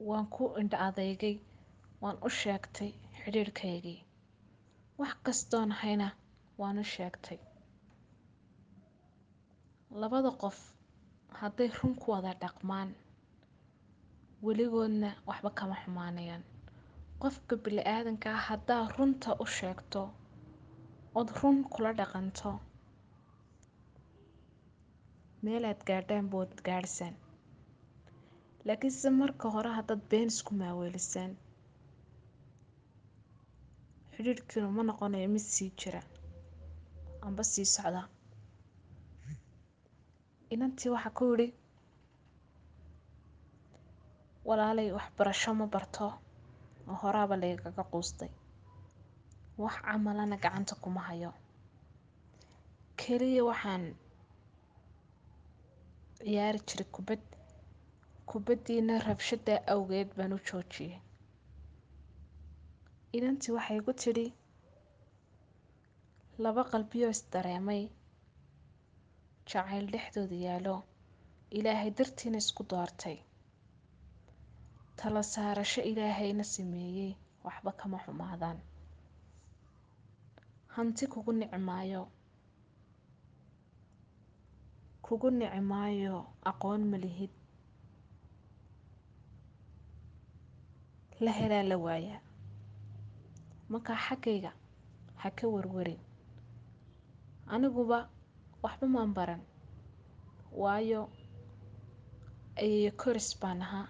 waan 0.08 0.26
ku 0.34 0.44
indha 0.60 0.78
adeygay 0.88 1.36
waan 2.02 2.16
u 2.26 2.28
sheegtay 2.40 2.90
xidhiidhkaygii 3.22 4.00
wax 5.00 5.14
kastoon 5.26 5.72
ahayna 5.72 6.08
waan 6.60 6.78
u 6.78 6.84
sheegtay. 6.94 7.38
Labada 10.00 10.30
qof 10.42 10.58
hadday 11.40 11.68
run 11.78 11.94
ku 12.00 12.06
wada 12.12 12.32
dhaqmaan 12.42 12.88
weligoodna 14.46 15.10
waxba 15.28 15.50
kama 15.58 15.76
xumaanayaan 15.82 16.44
qofka 17.22 17.54
bili-aadanka 17.64 18.28
ah 18.36 18.42
haddaad 18.48 18.88
runta 18.96 19.30
u 19.42 19.46
sheegto 19.56 20.02
ood 21.18 21.28
run 21.40 21.58
kula 21.72 21.90
dhaqanto. 21.98 22.50
Meelaad 25.44 25.80
gaadhaan 25.88 26.26
bood 26.32 26.52
gaadhsaan 26.66 27.14
laakiinse 28.66 29.08
marka 29.20 29.46
hore 29.54 29.70
haddaad 29.78 30.02
been 30.10 30.28
isku 30.34 30.52
maaweelisaan 30.60 31.32
xidhiidhkiinu 34.14 34.68
ma 34.76 34.82
noqonayo 34.88 35.28
mid 35.34 35.44
sii 35.54 35.70
jira 35.80 36.02
amba 37.26 37.42
sii 37.52 37.66
socda. 37.74 38.02
Inantii 40.54 40.90
waxaa 40.94 41.16
ku 41.18 41.24
yidhi 41.30 41.46
walaalay 44.48 44.88
waxbarasho 44.98 45.50
ma 45.60 45.66
barto? 45.74 46.06
Oo 46.88 46.96
horaaba 47.02 47.34
laygaga 47.42 47.84
quustay. 47.92 48.30
Wax 49.62 49.74
camalana 49.86 50.36
gacanta 50.44 50.74
kuma 50.82 51.00
hayo. 51.08 51.30
Keliya 53.00 53.42
waxaan 53.50 53.84
ciyaari 56.18 56.60
jiray 56.68 56.88
kubad. 56.94 57.22
Kubaddiina 58.30 58.94
rabshada 59.06 59.54
awgeed 59.72 60.08
baan 60.16 60.32
u 60.36 60.38
joojiyey 60.48 60.94
inantii 63.16 63.52
waxay 63.56 63.80
ku 63.86 63.92
tidhi 64.02 64.26
laba 66.42 66.62
qalbiyoo 66.70 67.10
isdareemay 67.16 67.82
jacayl 69.50 69.86
dhexdooda 69.92 70.36
yaallo. 70.46 70.76
Ilaahay 71.58 71.90
dartiina 71.98 72.38
isku 72.44 72.62
doortay 72.70 73.16
tala 75.02 75.22
saarasho 75.32 75.82
ilaahayna 75.90 76.44
sameeyey 76.54 77.12
waxba 77.44 77.72
kama 77.80 77.98
xumaadaan. 78.04 78.58
Hanti 80.74 81.04
kugu 81.12 81.32
nici 81.32 81.58
maayo 81.68 82.02
kugu 85.06 85.28
nici 85.38 85.60
maayo 85.70 86.16
aqoon 86.50 86.82
ma 86.90 86.96
lihid 87.04 87.30
la 91.24 91.32
helaa 91.38 91.62
la 91.70 91.76
waayaa. 91.84 92.20
Markaa 93.70 93.96
xaggayga 94.06 94.50
ha 95.20 95.28
ka 95.38 95.44
warwarin. 95.54 96.00
Aniguba 97.54 97.98
waxba 98.62 98.86
maan 98.94 99.10
baran. 99.16 99.42
Waayo 100.62 101.00
ayeeyo 102.60 102.90
koris 103.02 103.28
baan 103.40 103.62
ahaa 103.66 103.88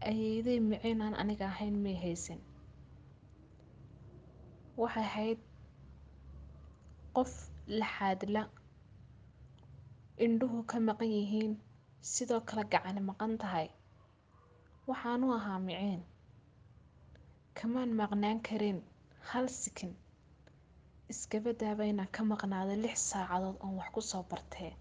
ayeeyaday 0.00 0.58
miciin 0.60 1.00
aan 1.02 1.14
aniga 1.14 1.46
ahayn 1.52 1.76
may 1.84 1.96
haysan. 2.02 2.40
Waxay 4.76 5.04
ahayd 5.10 5.38
qof 7.16 7.32
laxaadla 7.80 8.42
indhuhu 10.24 10.58
ka 10.70 10.76
maqan 10.88 11.10
yihiin 11.16 11.52
sidoo 12.12 12.40
kale 12.48 12.64
gacani 12.72 13.00
maqan 13.10 13.38
tahay. 13.38 13.68
Waxaanu 14.88 15.26
ahaa 15.38 15.58
miciin 15.66 16.02
kamaan 17.58 17.90
maqnaan 18.00 18.38
karin 18.46 18.78
hal 19.30 19.46
sikin. 19.48 19.92
Iskaba 21.12 21.50
daaba 21.60 21.84
inaan 21.84 22.10
ka 22.14 22.22
maqnaado 22.24 22.74
lix 22.84 22.96
saacadood 23.10 23.56
oon 23.64 23.74
wax 23.78 23.88
ku 23.94 24.00
soo 24.00 24.22
bartee. 24.30 24.72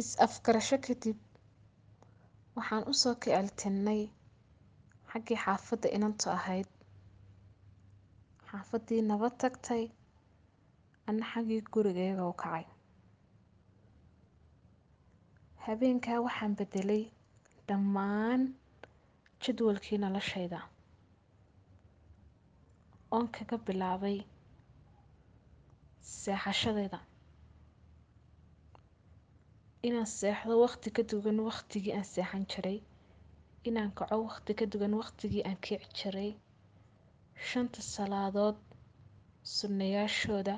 Is 0.00 0.10
afgarasho 0.24 0.76
kadib 0.86 1.18
waxaan 2.56 2.84
u 2.90 2.92
soo 3.02 3.14
kiciltinnay 3.22 4.02
xaggii 5.10 5.38
xaafadda 5.44 5.88
inantu 5.96 6.26
ahayd. 6.36 6.68
Xaafaddii 8.48 9.02
nabad 9.10 9.34
tagtay 9.42 9.84
anna 11.08 11.24
xaggii 11.32 11.60
gurigayga 11.72 12.24
u 12.32 12.34
kacay. 12.42 12.64
Habeenkaa 15.64 16.18
waxaan 16.26 16.54
beddelay 16.58 17.02
dhammaan 17.68 18.40
jadwalkii 19.42 19.98
noloshayda 20.02 20.60
oon 23.14 23.26
kaga 23.34 23.56
bilaabay 23.66 24.18
seexashadayda 26.20 26.98
inaan 29.88 30.06
seexdo 30.18 30.54
waqti 30.64 30.88
ka 30.96 31.02
duwan 31.10 31.38
waqtigii 31.48 31.94
aan 31.98 32.04
seexan 32.14 32.44
jiray 32.52 32.78
inaan 33.68 33.92
kaco 33.98 34.16
waqti 34.26 34.52
ka 34.58 34.64
duwan 34.72 34.94
waqtigii 35.00 35.42
aan 35.48 35.58
kici 35.64 35.88
jiray 35.98 36.30
shanta 37.48 37.80
salaadood 37.94 38.56
sunnayaashooda 39.56 40.54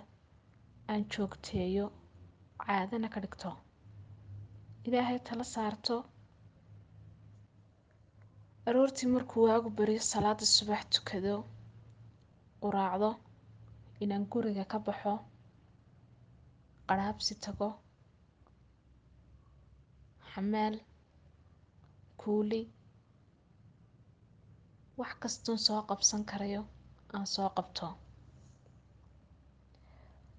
aan 0.93 1.03
joogteeyo 1.13 1.87
caadana 2.65 3.09
ka 3.15 3.19
dhigto. 3.25 3.51
Ilaahay 4.87 5.19
tala 5.27 5.45
saarto. 5.55 5.97
Aroortii 8.69 9.09
markuu 9.15 9.43
waagu 9.49 9.71
bariyo 9.79 10.03
salaada 10.13 10.45
subax 10.57 10.85
tukado 10.95 11.35
quraacdo 12.63 13.11
inaan 14.05 14.25
guriga 14.33 14.65
ka 14.73 14.79
baxo 14.87 15.15
qaraabsi 16.89 17.35
tago 17.45 17.69
xamaal 20.35 20.75
kuuli 22.21 22.61
wax 24.99 25.13
kastoon 25.23 25.59
soo 25.67 25.81
qabsan 25.89 26.23
karayo 26.31 26.63
aan 27.15 27.27
soo 27.35 27.49
qabto. 27.57 27.87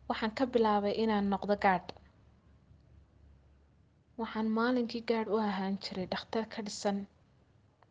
Waxaan 0.09 0.33
ka 0.37 0.43
bilaabay 0.53 0.93
inaan 1.03 1.25
noqdo 1.33 1.55
gaadh. 1.65 1.89
Waxaan 4.19 4.47
maalinkii 4.57 5.03
gaadh 5.09 5.29
u 5.33 5.37
ahaan 5.49 5.75
jiray 5.83 6.07
dhakhtar 6.11 6.45
ka 6.53 6.59
dhisan 6.65 6.97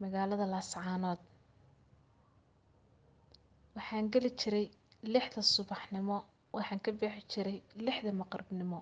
magaalada 0.00 0.46
laascaanood 0.52 1.20
waxaan 3.76 4.06
geli 4.12 4.30
jiray 4.40 4.66
lixda 5.12 5.42
subaxnimo 5.54 6.16
waxaan 6.56 6.80
ka 6.84 6.90
bixi 7.00 7.22
jiray 7.32 7.58
lixda 7.86 8.10
maqribnimo 8.20 8.80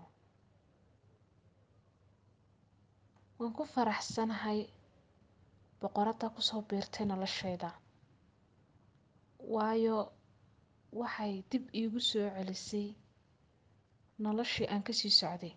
waan 3.42 3.52
ku 3.58 3.64
faraxsanahay 3.74 4.60
boqoradda 5.80 6.26
ku 6.34 6.40
soo 6.48 6.62
biirtay 6.68 7.04
noloshayda. 7.06 7.70
Waayo 9.54 9.96
waxay 11.00 11.32
dib 11.50 11.64
iigu 11.80 12.00
soo 12.10 12.28
celisay 12.36 12.86
noloshii 14.24 14.66
aan 14.72 14.82
ka 14.86 14.92
sii 14.98 15.10
socday. 15.20 15.54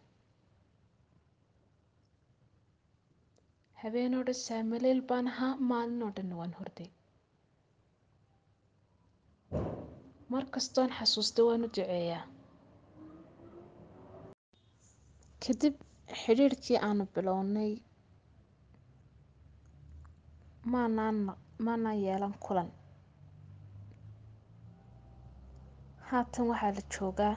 Habeenoo 3.82 4.24
dhan 4.28 4.40
saamaleyl 4.46 5.02
baan 5.10 5.28
ahaa 5.32 5.54
maalinoo 5.70 6.12
dhanna 6.16 6.36
waan 6.42 6.54
horday 6.60 6.90
mar 10.32 10.44
kastoon 10.54 10.90
xasuusta 10.98 11.42
waan 11.48 11.64
u 11.66 11.68
duceeyaa. 11.76 12.24
Kadib 15.44 15.76
xidhiidhkii 16.14 16.78
aanu 16.88 17.06
bilownay 17.16 17.72
maanaan 20.72 21.16
maanaan 21.66 22.02
yeelan 22.04 22.36
kulan. 22.46 22.70
Haatan 26.10 26.48
waxaa 26.50 26.72
la 26.76 26.82
joogaa 26.94 27.36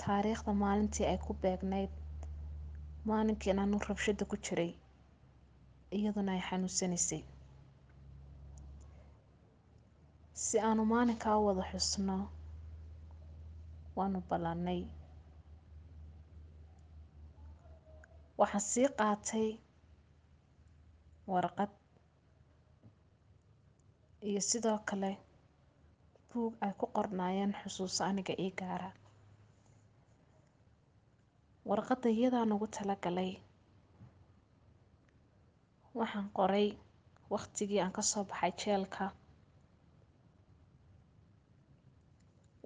taariikhda 0.00 0.52
maalintii 0.62 1.06
ay 1.06 1.18
ku 1.26 1.32
beegnayd 1.42 1.90
maalinkii 3.08 3.50
inaanu 3.52 3.78
rabshada 3.88 4.24
ku 4.30 4.36
jiray 4.44 4.72
iyaduna 5.96 6.32
ay 6.32 6.42
xanuunsanaysay 6.48 7.22
si 10.32 10.56
aanu 10.60 10.82
maalinkaa 10.92 11.38
u 11.40 11.46
wada 11.46 11.64
xusno 11.70 12.16
waanu 13.96 14.18
ballannay 14.28 14.80
waxaan 18.44 18.64
sii 18.70 18.88
qaatay 18.98 19.48
warqad 21.32 21.72
iyo 24.28 24.40
sidoo 24.50 24.78
kale 24.88 25.10
buug 26.30 26.52
ay 26.64 26.72
ku 26.80 26.86
qornaayeen 26.96 27.52
xusuuso 27.60 28.02
aniga 28.10 28.34
ii 28.44 28.52
gaara. 28.60 28.90
Warqadda 31.68 32.08
iyadaan 32.16 32.52
ugu 32.54 32.66
talagalay 32.76 33.30
waxaan 35.98 36.28
qoray 36.36 36.68
waqtigii 37.32 37.80
aan 37.82 37.92
ka 37.96 38.02
soo 38.10 38.24
baxay 38.30 38.52
jeelka. 38.60 39.04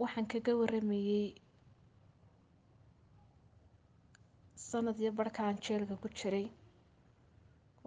Waxaan 0.00 0.26
kaga 0.32 0.52
waramayey 0.60 1.24
sanad 4.70 4.96
iyo 5.02 5.10
barhkaan 5.18 5.56
jeelka 5.64 5.94
ku 6.02 6.08
jiray. 6.18 6.46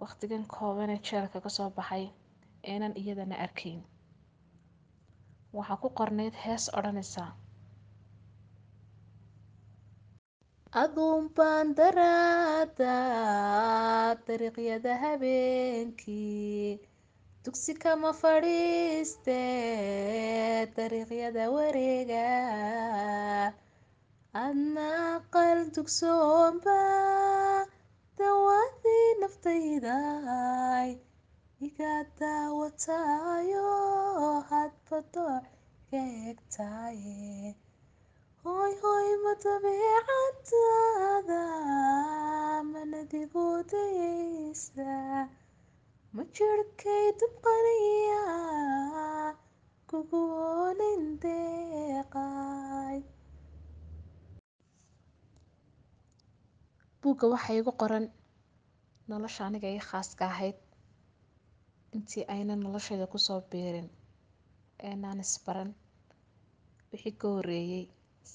Waqtigan 0.00 0.44
koobanee 0.54 1.00
jeelka 1.08 1.38
ka 1.44 1.50
soo 1.56 1.70
baxay 1.76 2.04
eenan 2.70 2.94
iyadana 3.00 3.36
arkayn 3.44 3.80
waxaa 5.56 5.80
ku 5.82 5.88
qornayd 5.98 6.34
hees 6.44 6.64
odhanaysa. 6.78 7.24
Aduun 10.82 11.24
baan 11.36 11.68
daraada 11.78 12.94
dariiqyada 14.26 14.92
habeenkii. 15.02 16.80
Dugsi 17.44 17.72
kama 17.82 18.10
fadhiiste 18.20 19.40
dariiqyada 20.76 21.44
wareega 21.54 22.26
adna 24.40 24.84
aqal 25.16 25.58
dugsoomba 25.74 26.76
dawadii 28.18 29.08
naftayday 29.20 30.90
iga 31.66 31.92
daawataayo 32.20 33.68
hadba 34.50 34.98
dooc 35.14 35.44
iga 35.84 36.02
egtaaye 36.30 37.52
hoy 38.44 38.72
hoy 38.82 39.08
ma 39.24 39.32
dabeecadaada 39.44 41.42
manadigu 42.72 43.46
dayeysa 43.72 44.90
ma 46.14 46.22
jirhkay 46.36 47.06
dubqaniya 47.20 48.24
kugu 49.90 50.20
oonin 50.48 51.02
deeqay 51.22 52.96
buugga 57.02 57.26
waxaa 57.32 57.58
igu 57.60 57.72
qoran 57.80 58.04
nolosha 59.10 59.42
aniga 59.48 59.68
ii 59.74 59.86
khaaska 59.88 60.22
ahayd 60.32 60.58
intii 61.96 62.24
ayna 62.34 62.54
noloshayda 62.56 63.06
ku 63.12 63.18
soo 63.26 63.40
biirin 63.50 63.88
eenaan 64.88 65.20
isbaran 65.26 65.70
wixii 66.90 67.14
ka 67.20 67.26
horreeyay 67.34 67.84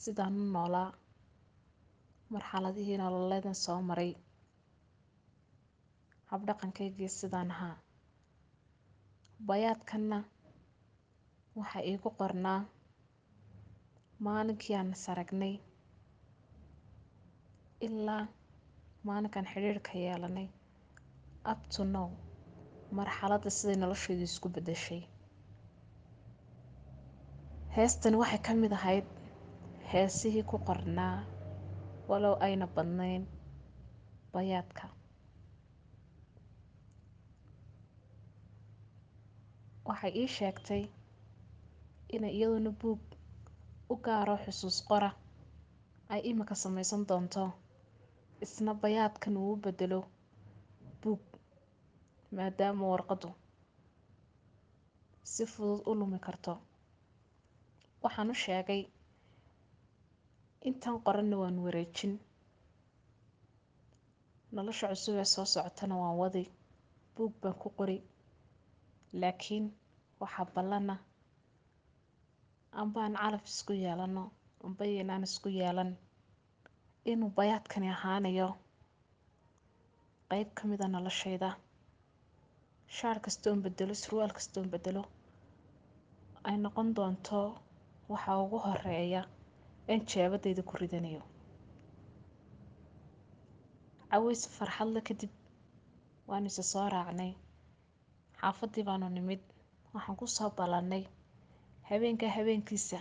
sidaan 0.01 0.35
u 0.41 0.45
noolaa 0.55 0.89
marxaladihii 2.33 2.97
nololeedan 3.01 3.57
soo 3.65 3.79
maray 3.89 4.11
habdhaqankaygii 6.31 7.09
sidaan 7.19 7.51
ahaa. 7.55 7.75
Bayaadkanna 9.47 10.17
waxaa 11.57 11.83
iigu 11.89 12.09
qornaa 12.19 12.61
maalinkii 14.25 14.75
aan 14.79 14.91
is 14.95 15.05
aragnay 15.11 15.53
ilaa 17.87 18.23
maalinkaan 19.07 19.47
xidhiidhka 19.51 19.91
yeelanay. 20.03 20.47
Up 21.51 21.61
to 21.73 21.81
now 21.93 22.07
marxaladda 22.97 23.49
siday 23.57 23.77
noloshaydu 23.81 24.23
isku 24.29 24.47
beddeshay. 24.55 25.01
Heestani 27.75 28.17
waxay 28.21 28.41
ka 28.45 28.51
mid 28.61 28.71
ahayd 28.79 29.05
heesihii 29.93 30.43
ku 30.49 30.57
qornaa 30.67 31.17
walow 32.09 32.35
ayna 32.45 32.65
badnayn 32.75 33.23
bayaadka. 34.33 34.85
Waxay 39.87 40.11
ii 40.21 40.27
sheegtay 40.37 40.83
inay 42.15 42.33
iyaduna 42.37 42.71
buug 42.81 43.01
u 43.93 43.95
gaaro 44.05 44.35
xusuus 44.43 44.77
qora 44.89 45.09
ay 46.13 46.21
imika 46.29 46.55
samaysan 46.63 47.03
doonto 47.09 47.43
isna 48.45 48.73
bayaadkan 48.81 49.37
uu 49.41 49.51
u 49.53 49.61
beddelo 49.63 49.99
buug 51.01 51.21
maadaama 52.35 52.85
warqaddu 52.93 53.29
si 55.31 55.43
fudud 55.51 55.81
u 55.89 55.91
lumi 55.99 56.19
karto 56.25 56.53
waxaan 58.03 58.29
u 58.33 58.35
sheegay 58.43 58.81
intan 60.67 60.95
qoranna 61.05 61.35
waan 61.41 61.57
wareejin 61.65 62.13
nolosha 64.55 64.85
cusub 64.91 65.15
ee 65.21 65.27
soo 65.33 65.45
socotana 65.53 65.95
waan 66.01 66.15
wadi 66.21 66.43
buug 67.15 67.33
baan 67.41 67.55
ku 67.61 67.67
qori 67.77 67.97
laakiin 69.21 69.65
waxaa 70.21 70.45
ballana 70.55 70.95
amba 72.81 72.99
aan 73.05 73.15
calaf 73.21 73.43
isku 73.51 73.73
yeelano 73.83 74.23
amba 74.65 74.83
yaynaan 74.95 75.23
isku 75.29 75.49
yeelan 75.59 75.91
inuu 77.11 77.31
bayaadkani 77.37 77.87
ahaanayo 77.95 78.49
qeyb 80.29 80.49
ka 80.57 80.63
mida 80.69 80.85
noloshayda 80.93 81.49
shaar 82.97 83.17
kastoon 83.25 83.57
beddelo 83.65 83.93
surwaal 84.03 84.31
kastoon 84.37 84.67
beddelo 84.73 85.03
ay 86.47 86.55
noqon 86.63 86.87
doonto 86.97 87.39
waxa 88.11 88.31
ugu 88.43 88.57
horreeya 88.65 89.21
een 89.91 90.01
jeebadayda 90.11 90.61
ku 90.69 90.73
ridanayo 90.81 91.21
caways 94.11 94.41
farxadle 94.57 95.01
kadib 95.07 95.31
waanu 96.29 96.47
isa 96.51 96.63
soo 96.71 96.87
raacnay 96.95 97.31
xaafaddii 98.39 98.83
baanu 98.89 99.07
nimid 99.17 99.41
waxaan 99.93 100.17
ku 100.19 100.25
soo 100.37 100.49
ballannay 100.57 101.03
habeenkaa 101.89 102.31
habeenkiisa 102.37 102.99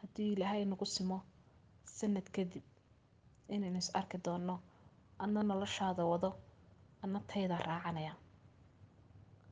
haddii 0.00 0.28
ilaahay 0.34 0.62
nagu 0.70 0.86
simo 0.94 1.18
sanad 1.98 2.26
kadib 2.36 2.64
inaynu 3.54 3.78
is 3.82 3.90
arki 3.98 4.18
doonno 4.24 4.54
adna 5.22 5.40
noloshaada 5.50 6.02
wado 6.12 6.30
adna 7.02 7.20
tayda 7.30 7.56
raacanaya. 7.66 8.12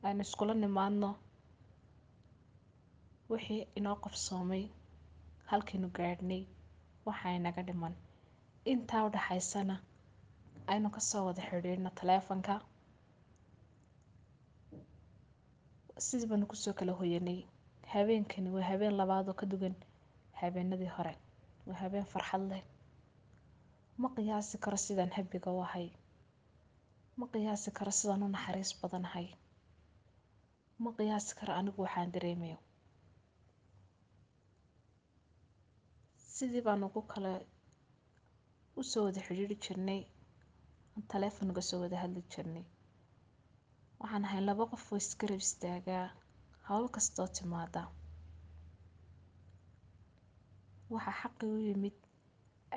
Aynu 0.05 0.21
iskula 0.25 0.53
nimaadno 0.53 1.09
wixii 3.29 3.61
inoo 3.77 3.95
qabsoomay 4.03 4.63
halkaynu 5.49 5.87
gaadhnay 5.97 6.41
waxaa 7.05 7.33
inaga 7.39 7.61
dhiman. 7.67 7.93
Intaa 8.71 9.05
u 9.05 9.09
dhaxaysana 9.15 9.75
aynu 10.71 10.87
ka 10.95 10.99
soo 11.09 11.23
wada 11.27 11.41
xidhiidhno 11.49 11.89
taleefanka. 11.99 12.53
Sidii 16.05 16.27
baanu 16.29 16.45
ku 16.51 16.55
soo 16.55 16.73
kala 16.79 16.93
hoyanay 16.99 17.39
habeenkani 17.93 18.49
waa 18.55 18.67
habeen 18.69 18.95
labaad 18.99 19.27
oo 19.29 19.33
ka 19.39 19.45
duwan 19.51 19.75
habeenadii 20.39 20.91
hore. 20.97 21.13
Waa 21.67 21.75
habeen 21.81 22.05
farxad 22.05 22.43
leh 22.51 22.63
ma 24.01 24.07
qiyaasi 24.15 24.55
karo 24.63 24.77
sidaan 24.85 25.11
habiga 25.17 25.49
u 25.57 25.59
ahay? 25.67 25.87
Ma 27.19 27.25
qiyaasi 27.33 27.69
karo 27.77 27.91
sidaan 27.99 28.23
u 28.25 28.27
naxariis 28.35 28.71
badanahay 28.81 29.27
ma 30.83 30.89
qiyaasi 30.97 31.31
karo 31.39 31.51
anigu 31.59 31.79
waxaan 31.85 32.11
dareemayo? 32.13 32.57
Sidii 36.35 36.61
baan 36.67 36.83
ugu 36.87 37.01
kale 37.11 37.33
u 38.79 38.83
soo 38.91 39.03
wada 39.05 39.21
xidhiidhi 39.27 39.55
jirnay 39.65 40.01
aan 40.95 41.03
taleefonuga 41.11 41.61
soo 41.69 41.79
wada 41.83 41.97
hadli 42.03 42.21
jirnay. 42.33 42.65
Waxaan 43.99 44.25
ahay 44.27 44.41
laba 44.47 44.63
qof 44.71 44.85
oo 44.91 44.97
isgarab 45.03 45.41
istaagaa 45.45 46.05
howl 46.67 46.87
kastoo 46.95 47.27
timaada 47.37 47.81
waxaa 50.93 51.15
xaqi 51.21 51.45
u 51.53 51.57
yimid 51.67 51.97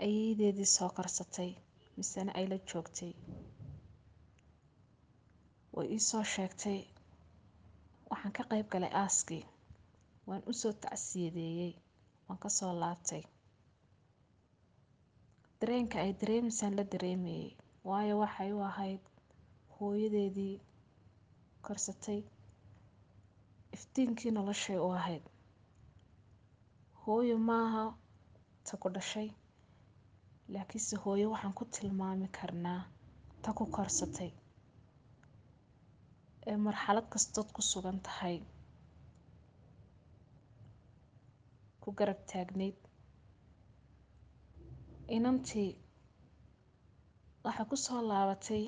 ayeydeedii 0.01 0.67
soo 0.77 0.91
karsatay 0.97 1.51
misena 1.97 2.33
ay 2.39 2.47
la 2.51 2.59
joogtay. 2.69 3.13
Way 5.75 5.87
ii 5.95 6.01
soo 6.09 6.25
sheegtay. 6.33 6.79
Waxaan 8.11 8.33
ka 8.37 8.43
qayb 8.51 8.67
galay 8.73 8.93
aaskii 9.03 9.45
waan 10.27 10.43
u 10.51 10.53
soo 10.61 10.73
tacsiyadeeyey 10.83 11.73
waan 12.27 12.39
ka 12.43 12.49
soo 12.59 12.73
laabtay. 12.83 13.23
Dareenka 15.61 15.97
ay 16.05 16.13
dareemaysaan 16.21 16.77
la 16.77 16.85
dareemayay 16.93 17.51
waayo 17.89 18.15
waxay 18.23 18.51
u 18.53 18.61
ahayd 18.71 19.03
hooyadeedii 19.75 20.55
korsatay. 21.67 22.21
Iftiinkii 23.77 24.31
noloshay 24.37 24.79
u 24.87 24.91
ahayd. 24.99 25.25
Hooyo 27.03 27.37
maaha 27.49 27.85
ta 28.67 28.77
ku 28.83 28.89
dhashay 28.95 29.29
laakiinse 30.55 30.95
hooyo 31.03 31.27
waxaan 31.35 31.55
ku 31.59 31.65
tilmaami 31.75 32.29
karnaa 32.39 32.81
ta 33.43 33.51
ku 33.59 33.65
korsatay 33.77 34.31
ee 36.51 36.57
marxalad 36.67 37.07
kastood 37.13 37.49
ku 37.57 37.61
sugan 37.71 37.99
tahay. 38.07 38.37
Ku 41.83 41.89
garab 41.99 42.21
taagnayd 42.31 42.79
inantii 45.17 45.71
waxaa 47.45 47.69
ku 47.71 47.77
soo 47.85 48.01
laabatay 48.11 48.65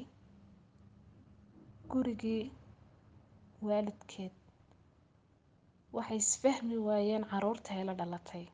gurigii 1.90 2.42
waalidkeed. 3.66 4.34
Waxay 5.96 6.18
isfahmi 6.24 6.76
waayeen 6.86 7.24
carruurta 7.30 7.70
ay 7.76 7.84
la 7.88 7.94
dhalatay. 8.00 8.44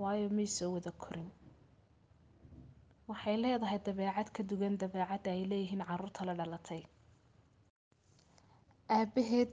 Waayo 0.00 0.26
soo 0.56 0.70
wada 0.74 0.92
korin 1.02 1.28
waxay 3.12 3.36
leedahay 3.44 3.78
dabeecad 3.86 4.28
ka 4.36 4.42
duwan 4.50 4.74
dabeecadda 4.82 5.28
ay 5.36 5.42
leeyihiin 5.50 5.84
carruurta 5.88 6.20
la 6.28 6.34
dhalatay. 6.40 6.82
Aabbaheed 8.96 9.50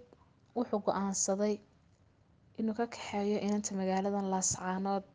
wuxuu 0.57 0.79
go'aansaday 0.85 1.55
inuu 2.59 2.75
ka 2.79 2.85
kaxeeyo 2.93 3.37
inanta 3.45 3.71
magaaladan 3.79 4.27
laascaanood 4.33 5.05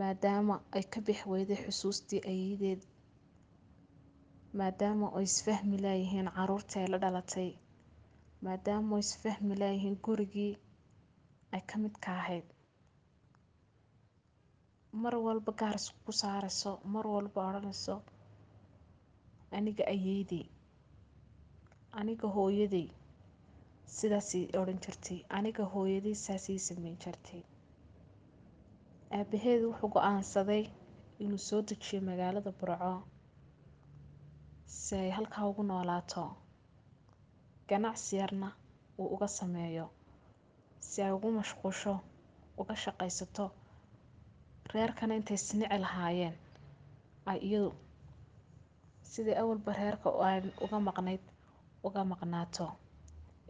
maadaama 0.00 0.54
ay 0.76 0.84
ka 0.92 0.98
bix 1.06 1.20
weyday 1.32 1.58
xusuustii 1.64 2.20
ayeedeed 2.30 2.80
maadaama 4.58 5.06
ay 5.18 5.24
isfahmi 5.30 5.76
laayihiin 5.84 6.28
carruurtii 6.36 6.80
ay 6.82 6.88
la 6.92 6.98
dhalatay 7.04 7.50
maadaama 8.44 8.92
ay 8.98 9.02
isfahmi 9.06 9.54
laayihiin 9.62 9.96
gurigii 10.04 10.52
ay 11.54 11.62
ka 11.68 11.74
mid 11.82 11.94
ka 12.04 12.10
ahayd 12.20 12.46
mar 15.02 15.14
walba 15.26 15.52
gaar 15.60 15.76
isku 15.80 16.12
saarayso 16.22 16.70
mar 16.94 17.04
walba 17.14 17.40
odhanayso 17.48 17.94
aniga 19.56 19.84
ayeydey 19.94 20.44
aniga 22.00 22.26
hooyaday 22.36 22.86
sidaasay 23.96 24.44
odhan 24.60 24.78
jirtay 24.84 25.18
aniga 25.38 25.64
hooyaday 25.74 26.14
saasay 26.24 26.58
sameyn 26.68 26.96
jirtay 27.04 27.42
aabaheed 29.18 29.60
wuxuu 29.68 29.90
go'aansaday 29.94 30.62
inuu 31.24 31.42
soo 31.48 31.60
dejiyo 31.68 31.98
magaalada 32.08 32.50
burco 32.60 32.92
si 34.78 34.94
ay 35.02 35.10
halkaa 35.16 35.44
ugu 35.50 35.62
noolaato. 35.70 36.22
Ganacsi 37.68 38.12
yarna 38.20 38.48
uu 38.98 39.08
uga 39.14 39.28
sameeyo 39.38 39.86
si 40.88 40.96
ay 41.02 41.12
ugu 41.16 41.28
mashquusho 41.38 41.94
uga 42.60 42.74
shaqaysato 42.82 43.44
reerkana 44.74 45.14
intay 45.18 45.36
isnici 45.38 45.78
lahaayeen. 45.84 46.34
Ay 47.30 47.38
iyadu 47.48 47.70
sidii 49.12 49.36
awalba 49.42 49.72
reerka 49.80 50.08
aan 50.28 50.44
uga 50.64 50.78
maqnayd 50.88 51.22
uga 51.86 52.02
maqnaato. 52.12 52.66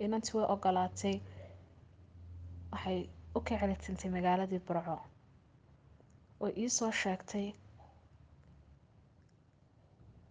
Inantii 0.04 0.34
way 0.36 0.46
ogolaatay 0.54 1.16
waxay 2.72 2.98
u 3.36 3.40
kicili 3.46 3.76
tintay 3.82 4.10
magaaladii 4.16 4.62
burco. 4.66 4.96
Oo 6.42 6.48
iisoo 6.62 6.92
sheegtay 7.00 7.46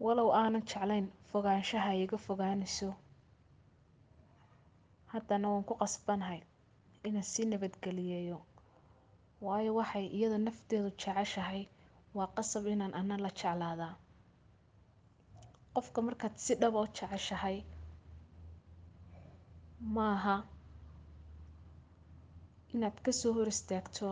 walow 0.04 0.30
aanan 0.40 0.64
jeclayn 0.70 1.08
fogaanshaha 1.32 1.90
ay 1.94 2.02
iga 2.04 2.18
fogaanayso 2.28 2.90
haddana 5.12 5.48
waan 5.52 5.64
ku 5.70 5.74
qasbanahay 5.82 6.40
inaan 7.08 7.24
sii 7.32 7.46
nabadgeliyeeyo 7.52 8.38
waayo 9.46 9.72
waxay 9.80 10.06
iyada 10.18 10.38
nafteedu 10.48 10.90
jeceshahay. 11.02 11.62
Waa 12.18 12.28
qasab 12.36 12.66
inaan 12.74 12.94
ana 13.00 13.16
la 13.24 13.30
jeclaadaa 13.40 13.94
qofka 15.76 16.00
markaad 16.08 16.36
si 16.46 16.54
dhaba 16.62 16.80
u 16.86 16.88
jeceshahay 16.98 17.58
maaha 19.96 20.36
inaad 22.74 22.98
ka 23.06 23.12
soo 23.20 23.34
hor 23.38 23.48
istaagto 23.54 24.08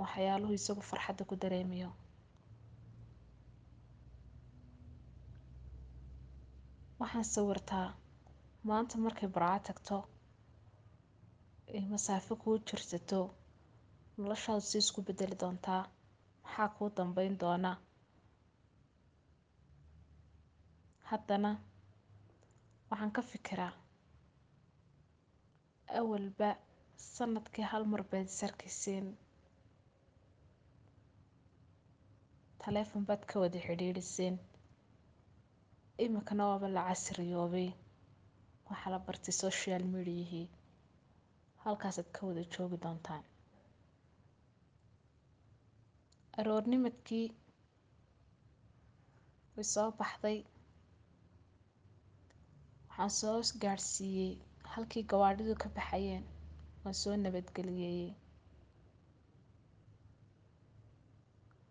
waxyaaluhu 0.00 0.52
isagu 0.58 0.82
farxadda 0.90 1.22
ku 1.28 1.34
dareemayo 1.42 1.90
waxaan 7.00 7.26
sawirtaa 7.34 7.88
maanta 8.68 8.94
markay 9.04 9.28
burco 9.34 9.58
tagto 9.66 9.96
ay 11.76 11.84
masaafo 11.92 12.32
kuu 12.42 12.56
jirsato 12.68 13.20
noloshaadu 14.18 14.62
si 14.70 14.76
isku 14.82 15.00
bedeli 15.06 15.36
doontaa 15.42 15.82
maxaa 16.44 16.68
kuu 16.76 16.88
dambeyn 16.96 17.34
doona 17.42 17.70
haddana 21.10 21.50
waxaan 22.90 23.12
ka 23.16 23.22
fikiraa 23.30 23.72
awalba 25.98 26.48
sannadkii 27.14 27.66
hal 27.72 27.84
mar 27.92 28.02
baad 28.10 28.26
is 28.32 28.40
arkayseen 28.48 29.06
taleefon 32.62 33.02
baad 33.08 33.22
ka 33.30 33.36
wada 33.42 33.58
xidhiidhiseen 33.66 34.36
iminkana 36.04 36.42
waaba 36.50 36.68
la 36.76 36.82
casriyoobay 36.88 37.68
waxaa 38.68 38.90
la 38.94 38.98
bartay 39.06 39.34
social 39.44 39.82
mediahii 39.94 40.46
halkaasaad 41.64 42.08
ka 42.16 42.20
wada 42.28 42.42
joogi 42.54 42.78
doontaan 42.84 43.24
aroornimadkii 46.38 47.26
way 49.54 49.66
soo 49.74 49.88
baxday. 50.00 50.38
Waxaan 52.88 53.12
soo 53.20 53.38
gaadhsiiyey 53.62 54.32
halkii 54.72 55.04
gawaadhidu 55.10 55.54
ka 55.62 55.68
baxayeen 55.76 56.24
waan 56.82 56.96
soo 57.02 57.14
nabadgeliyeeyey 57.24 58.12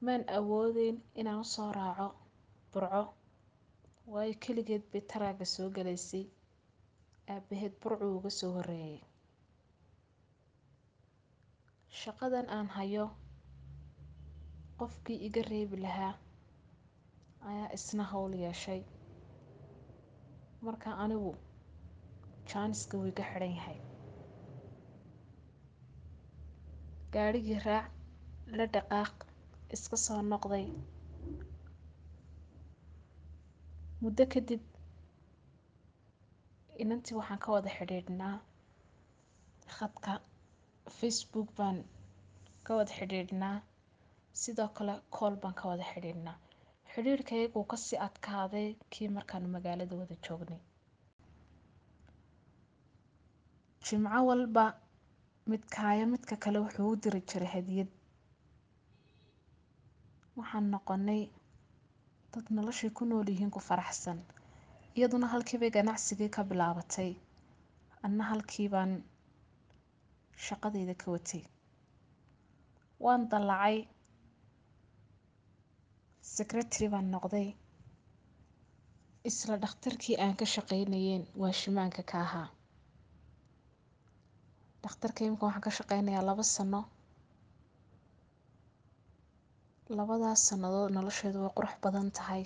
maan 0.06 0.24
awoodeyn 0.38 0.98
inaan 1.20 1.40
u 1.44 1.46
soo 1.56 1.70
raaco 1.78 2.08
burco 2.72 3.02
waayo 4.14 4.34
keligeed 4.44 4.84
bay 4.92 5.02
taraaga 5.12 5.46
soo 5.56 5.68
galaysay. 5.76 6.26
Aabaheed 7.34 7.74
burcuu 7.82 8.12
uga 8.18 8.30
soo 8.40 8.52
horreeyay. 8.56 9.00
Shaqadan 12.00 12.48
aan 12.56 12.68
hayo 12.78 13.06
qofkii 14.80 15.18
iga 15.28 15.42
reebi 15.52 15.78
lahaa 15.86 16.14
ayaa 17.50 17.70
isna 17.78 18.04
howl 18.12 18.34
yeeshay. 18.44 18.82
Marka 20.66 20.90
anigu 21.04 21.32
jaaniska 22.50 22.94
wuu 22.98 23.10
iga 23.12 23.24
xidhan 23.32 23.54
yahay. 23.58 23.80
Gaadhigii 27.14 27.60
raac 27.68 27.88
la 28.58 28.66
dhaqaaq 28.74 29.16
iska 29.76 29.98
soo 30.06 30.22
noqday. 30.32 30.66
Muddo 34.02 34.24
kadib 34.34 34.64
inantii 36.84 37.16
waxaan 37.20 37.40
ka 37.44 37.50
wada 37.56 37.70
xidhiidhnaa 37.78 38.36
khadka 39.78 40.14
facebook 40.98 41.50
baan 41.58 41.78
ka 42.66 42.72
wada 42.78 42.94
xidhiidhnaa 43.00 43.56
sidoo 44.42 44.70
kale 44.78 44.94
kool 45.16 45.36
baan 45.42 45.54
ka 45.60 45.68
wada 45.70 45.84
xidhiidhnaa. 45.92 46.38
Xidhiidhkayguu 46.94 47.64
ka 47.72 47.78
sii 47.86 48.00
adkaaday 48.08 48.68
kii 48.94 49.08
markaanu 49.18 49.48
magaalada 49.56 49.96
wada 50.02 50.16
joognay. 50.28 50.60
Jimco 53.86 54.20
walba 54.30 54.66
midkaayo 55.52 56.06
midka 56.14 56.36
kale 56.44 56.60
wuxuu 56.64 56.90
u 56.92 56.96
diri 57.04 57.22
jiray 57.30 57.52
hadiyad. 57.56 57.90
Waxaan 60.38 60.68
noqonay 60.74 61.22
dad 62.34 62.46
noloshay 62.56 62.90
ku 62.98 63.04
nool 63.06 63.28
yihiin 63.30 63.52
ku 63.56 63.60
faraxsan 63.60 64.20
iyaduna 64.98 65.28
halkiibay 65.34 65.70
ganacsigii 65.76 66.30
ka 66.36 66.42
bilaabatay. 66.50 67.12
Anna 68.06 68.24
halkii 68.32 68.68
baan 68.74 68.92
shaqadayda 70.46 70.96
ka 71.02 71.12
watay. 71.12 71.44
Waan 73.04 73.28
dallacay 73.32 73.78
secretary 76.36 76.88
baan 76.94 77.08
noqday. 77.14 77.48
Isla 79.30 79.56
dhakhtarkii 79.64 80.16
aan 80.24 80.36
ka 80.40 80.46
shaqaynayeen 80.54 81.24
waa 81.42 81.52
shimaanka 81.62 82.02
ka 82.12 82.18
ahaa. 82.26 82.48
Dhakhtarka 84.84 85.20
imika 85.26 85.46
waxaan 85.48 85.66
ka 85.66 85.72
shaqaynayaa 85.78 86.26
labo 86.30 86.44
sano. 86.56 86.82
Labadaas 89.98 90.42
sannadood 90.48 90.92
nolosheedu 90.96 91.38
way 91.44 91.52
qurux 91.58 91.74
badan 91.84 92.10
tahay 92.18 92.44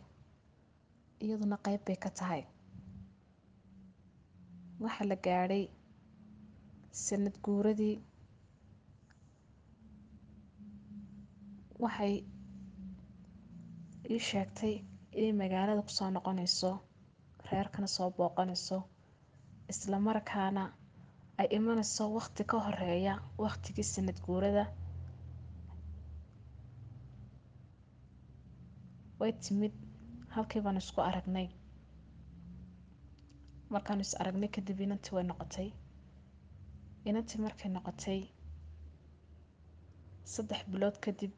iyaduna 1.24 1.58
qeyb 1.66 1.82
bay 1.88 1.98
ka 2.04 2.10
tahay. 2.20 2.42
Waxaa 4.84 5.10
la 5.10 5.16
gaadhay 5.26 5.64
sanad 7.06 7.36
guuradii. 7.46 7.96
Waxay 11.84 12.14
ii 14.14 14.20
sheegtay 14.30 14.74
inay 15.20 15.34
magaalada 15.42 15.82
ku 15.88 15.92
soo 15.98 16.10
noqonayso 16.16 16.72
reerkana 17.50 17.88
soo 17.96 18.10
booqanayso 18.18 18.78
isla 19.72 19.98
markaana 20.08 20.64
ay 21.40 21.48
imanayso 21.58 22.04
waqti 22.18 22.42
ka 22.52 22.58
horreeya 22.66 23.14
waqtigii 23.44 23.88
sanad 23.94 24.18
guurada. 24.26 24.66
Way 29.20 29.32
timid 29.44 29.74
halkii 30.36 30.62
baan 30.66 30.78
isku 30.82 31.00
aragnay. 31.10 31.48
Markaanu 33.74 34.02
is 34.08 34.14
aragnay 34.22 34.50
kadib 34.56 34.80
inantii 34.86 35.14
way 35.16 35.24
noqotay. 35.30 35.70
Inantii 37.10 37.40
markay 37.46 37.70
noqotay 37.76 38.20
saddex 40.34 40.62
bilood 40.72 40.98
kadib 41.06 41.34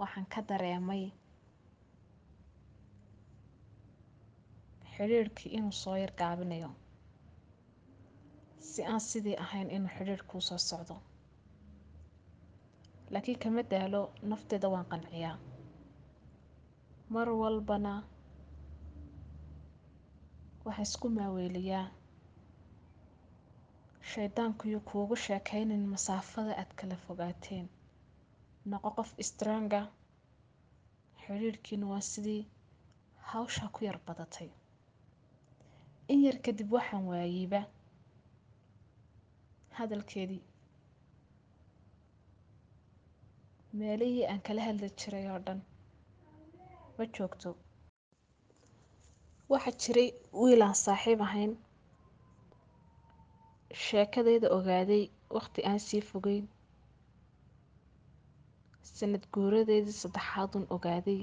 waxaan 0.00 0.26
ka 0.32 0.40
dareemay 0.48 1.02
xidhiidhkii 5.00 5.52
inuu 5.56 5.72
soo 5.82 5.96
yar 5.96 6.12
gaabinayo. 6.20 6.70
Si 8.70 8.84
aan 8.84 9.00
sidii 9.00 9.36
ahayn 9.44 9.70
inuu 9.70 9.92
xidhiidhkuu 9.96 10.40
soo 10.40 10.58
socdo. 10.58 10.96
Laakiin 13.10 13.38
kama 13.42 13.62
daalo 13.70 14.02
nafteeda 14.22 14.68
waan 14.68 14.86
qanciyaa. 14.92 15.36
Mar 17.08 17.28
walbana 17.42 17.92
waxaa 20.64 20.82
isku 20.82 21.08
maaweeliyaa. 21.08 21.86
Shaydaankuyo 24.10 24.80
kuugu 24.80 25.16
sheekaynin 25.16 25.88
masaafada 25.88 26.52
aad 26.60 26.70
kala 26.78 26.96
fogaateen. 27.06 27.66
Noqo 28.70 28.90
qof 28.96 29.10
istronga 29.22 29.80
xidhiidhkiina 31.22 31.86
waa 31.92 32.00
sidii 32.12 32.42
hawshaa 33.30 33.68
ku 33.74 33.84
yar 33.84 33.98
badatay 34.06 34.48
in 36.12 36.20
yar 36.26 36.38
kadib 36.46 36.68
waxaan 36.76 37.04
waayeyba 37.10 37.60
hadalkeedii 39.78 40.42
meelihii 43.78 44.24
aan 44.30 44.40
kala 44.46 44.62
hadli 44.68 44.88
jiray 45.00 45.26
oo 45.32 45.38
dhan. 45.46 45.60
Ma 46.96 47.04
joogto? 47.16 47.50
Waxaa 49.52 49.76
jiray 49.82 50.08
wiil 50.40 50.62
aan 50.66 50.76
saaxiib 50.84 51.20
ahayn. 51.26 51.52
Sheekadeyda 53.84 54.48
ogaaday 54.56 55.04
waqti 55.36 55.60
aan 55.70 55.80
sii 55.88 56.02
fogeyn. 56.10 56.46
Sanad 58.96 59.24
guuradeedii 59.34 59.96
saddexaadun 60.02 60.64
ogaaday. 60.76 61.22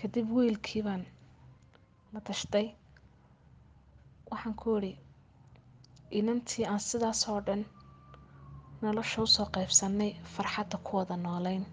Kadib 0.00 0.26
wiilkii 0.36 0.82
baan 2.10 2.14
la 2.14 2.20
tashtay 2.28 2.66
waxaan 4.30 4.54
ku 4.60 4.68
idhi 4.78 4.92
inantii 6.18 6.64
aan 6.70 6.80
sidaas 6.88 7.20
oo 7.30 7.40
dhan 7.46 7.62
nolosha 8.82 9.18
u 9.22 9.26
soo 9.34 9.46
qaybsannay 9.54 10.10
farxadda 10.34 10.76
ku 10.86 10.90
wada 10.96 11.16
noolayn. 11.24 11.64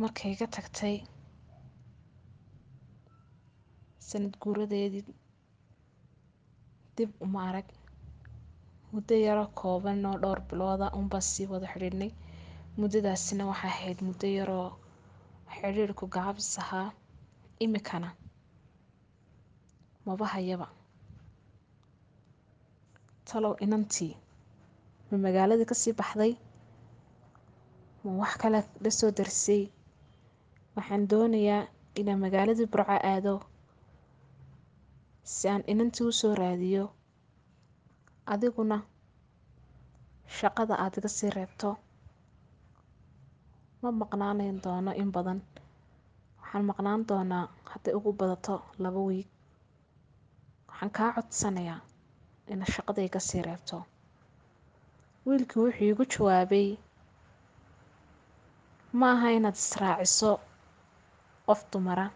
Markay 0.00 0.30
iga 0.34 0.46
tagtay? 0.56 0.96
Sanad 4.08 4.34
guuradeedii 4.42 5.04
dib 6.96 7.10
uma 7.24 7.40
arag. 7.48 7.68
Muddo 8.92 9.14
yaroo 9.26 9.48
kooban 9.60 10.06
oo 10.10 10.16
dhowr 10.22 10.40
bilooda 10.48 10.86
unbaa 10.98 11.20
sii 11.30 11.46
wada 11.52 11.66
xidhiidhnay. 11.72 12.10
Muddadaasina 12.80 13.44
waxay 13.50 13.70
ahayd 13.74 13.98
muddo 14.06 14.26
yaroo 14.38 14.68
xidhiidhku 15.56 16.04
gaabis 16.14 16.50
ahaa 16.62 16.88
imikana 17.64 18.08
maba 20.06 20.26
hayaba. 20.34 20.66
Talow 23.28 23.54
inantii 23.64 24.12
ma 25.10 25.16
magaaladii 25.24 25.68
ka 25.70 25.74
sii 25.82 25.94
baxday? 26.00 26.32
Ma 28.04 28.10
wax 28.20 28.32
kale 28.40 28.60
la 28.84 28.90
soo 28.98 29.10
darsay? 29.18 29.62
Waxaan 30.76 31.04
doonayaa 31.10 31.62
inaan 32.00 32.20
magaaladii 32.24 32.66
burco 32.72 32.92
aado. 33.10 33.34
Si 35.32 35.48
aan 35.48 35.62
inantii 35.72 36.06
u 36.08 36.12
soo 36.20 36.34
raadiyo 36.40 36.84
adiguna 38.32 38.76
shaqada 40.36 40.74
aad 40.82 40.94
iga 40.98 41.08
sii 41.16 41.30
reebto. 41.36 41.70
Ma 43.82 43.88
maqnaanayn 44.00 44.56
doono 44.64 44.90
in 45.02 45.10
badan. 45.14 45.40
Waxaan 46.40 46.64
maqnaan 46.70 47.00
doonaa 47.08 47.44
hadday 47.70 47.94
ugu 47.98 48.10
badato 48.20 48.54
laba 48.82 49.00
wiig 49.08 49.28
waxaan 50.74 50.90
kaa 50.96 51.12
codsanayaa 51.16 51.80
inaad 52.52 52.70
shaqada 52.74 53.02
iga 53.08 53.20
sii 53.20 53.42
reebto. 53.46 53.76
Wiilkii 55.26 55.60
wuxuu 55.62 55.84
iigu 55.86 56.04
jawaabay 56.12 56.68
ma 58.98 59.06
aha 59.12 59.28
inaad 59.38 59.56
israaciso 59.64 60.30
qof 61.46 61.60
dumara. 61.72 62.06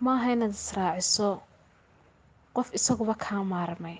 Ma 0.00 0.10
aha 0.16 0.28
inaad 0.32 0.54
israaciso 0.60 1.28
qof 2.56 2.68
isaguba 2.78 3.14
kaa 3.24 3.42
maarmay 3.44 3.98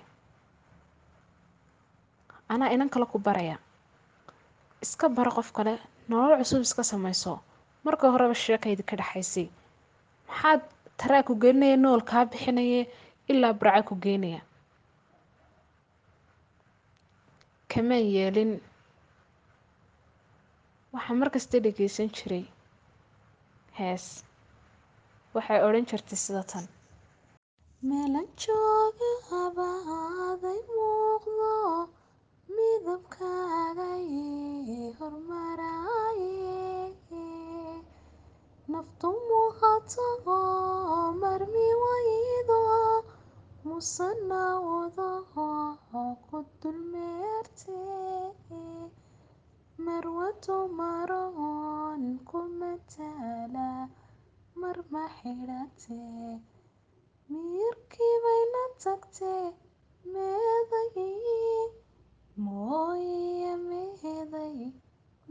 anaa 2.49 2.69
inan 2.73 2.89
kale 2.89 3.05
ku 3.05 3.19
baraya. 3.19 3.57
Iska 4.83 5.09
bara 5.09 5.31
qof 5.31 5.51
kale 5.53 5.73
nolol 6.09 6.37
cusub 6.39 6.61
iska 6.61 6.83
samayso. 6.83 7.39
Marka 7.83 8.11
horeba 8.11 8.33
sheekaydi 8.35 8.83
ka 8.83 8.95
dhexaysay 8.99 9.47
maxaad 10.27 10.61
taraa 10.97 11.23
ku 11.27 11.33
gelinaya 11.41 11.77
nool 11.77 12.01
kaa 12.09 12.25
bixinaya 12.25 12.85
ilaa 13.31 13.53
burca 13.59 13.81
ku 13.89 13.95
geynaya 14.03 14.41
kamaan 17.71 18.05
yeelin. 18.15 18.51
Waxaa 20.93 21.15
markasta 21.21 21.57
dhagaysan 21.63 22.09
jiray. 22.15 22.45
Hees. 23.79 24.05
Waxay 25.35 25.59
odhan 25.67 25.85
jirtay 25.89 26.19
sida 26.23 26.43
tan. 26.51 26.65
Meelan 27.87 28.27
jooga 28.43 29.11
habaaday 29.29 30.59
muuqdo 30.75 31.51
midabkaaga 32.55 33.89
ii 34.19 34.91
hormaraaye. 34.99 36.59
Naftu 38.71 39.07
muuqato 39.29 40.05
oo 40.35 41.05
marmi 41.21 41.67
waydo 41.83 42.60
musanawdo 43.67 45.09
oo 45.45 46.11
ku 46.25 46.37
dulmeerte 46.61 47.77
marwadu 49.85 50.57
maroon 50.79 52.03
ku 52.29 52.39
mataala 52.59 53.67
marma 54.61 55.03
xidhate 55.17 55.99
miyirkii 57.29 58.15
bay 58.23 58.41
la 58.53 58.63
tagtee 58.83 59.45
meeday 60.13 60.89
mooye 62.45 63.51
meeday 63.69 64.59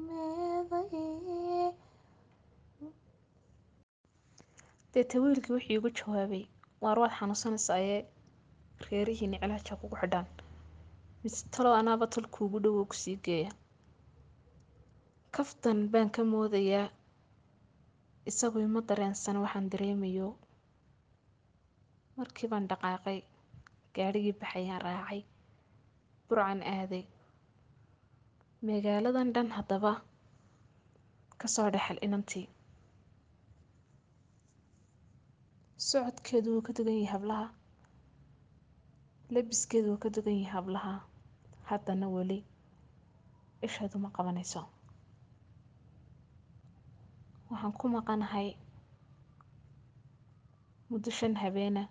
meeday 0.06 1.72
deeta 4.92 5.16
wiilkii 5.22 5.52
wuxuu 5.54 5.72
iigu 5.74 5.88
jawaabay 5.98 6.44
waar 6.82 6.98
waad 7.02 7.12
xanuunsanaysaayee 7.18 8.00
reerihiini 8.86 9.36
cilaaja 9.42 9.74
kugu 9.80 9.96
xidhaan 10.02 10.26
mise 11.22 11.40
talow 11.52 11.74
anaaba 11.80 12.06
talkuugu 12.14 12.58
dhowow 12.64 12.84
ku 12.90 12.94
sii 13.02 13.16
geeya. 13.26 13.50
Kaftan 15.34 15.78
ka 16.14 16.22
isagu 18.30 18.58
ima 18.66 18.80
dareensan 18.88 19.36
waxaan 19.44 19.66
dareemayo. 19.72 20.28
Markii 22.16 22.48
baan 22.52 22.66
dhaqaaqay 22.70 23.18
gaadhigii 23.94 24.34
baxayaan 24.40 24.82
raacay. 24.86 25.20
Burcan 26.28 26.60
aaday. 26.74 27.04
Magaaladan 28.66 29.28
dhan 29.34 29.48
haddaba 29.56 29.92
ka 31.40 31.46
soo 31.54 31.68
dhexel 31.74 31.98
inantii. 32.06 32.46
Socodkeedu 35.88 36.48
wuu 36.52 36.62
ka 36.66 36.72
dugan 36.76 36.94
yahay 37.00 37.12
hablaha 37.14 37.46
labiskeedu 39.34 39.88
wuu 39.90 40.02
ka 40.02 40.08
dugan 40.14 40.34
yahay 40.38 40.52
hablaha. 40.54 40.94
Haddana 41.68 42.06
weli 42.14 42.38
isheedu 43.66 43.96
ma 44.02 44.08
qabanayso. 44.16 44.62
Waxaan 47.50 47.72
ku 47.78 47.86
maqanahay 47.94 48.48
muddo 50.90 51.10
shan 51.18 51.34
habeena 51.42 51.82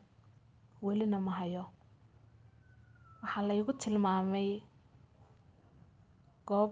welina 0.86 1.20
ma 1.26 1.32
hayo. 1.40 1.64
Waxaa 3.22 3.48
laygu 3.50 3.74
tilmaamay 3.82 4.50
goob 6.48 6.72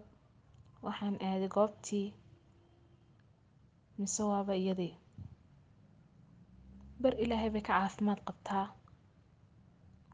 waxaan 0.85 1.15
aaday 1.27 1.47
goobtii 1.55 2.07
mise 3.99 4.23
waaba 4.31 4.53
iyadii. 4.61 4.93
Bar 7.01 7.13
ilaahay 7.23 7.49
bay 7.53 7.61
ka 7.67 7.73
caafimaad 7.79 8.19
qabtaa 8.27 8.65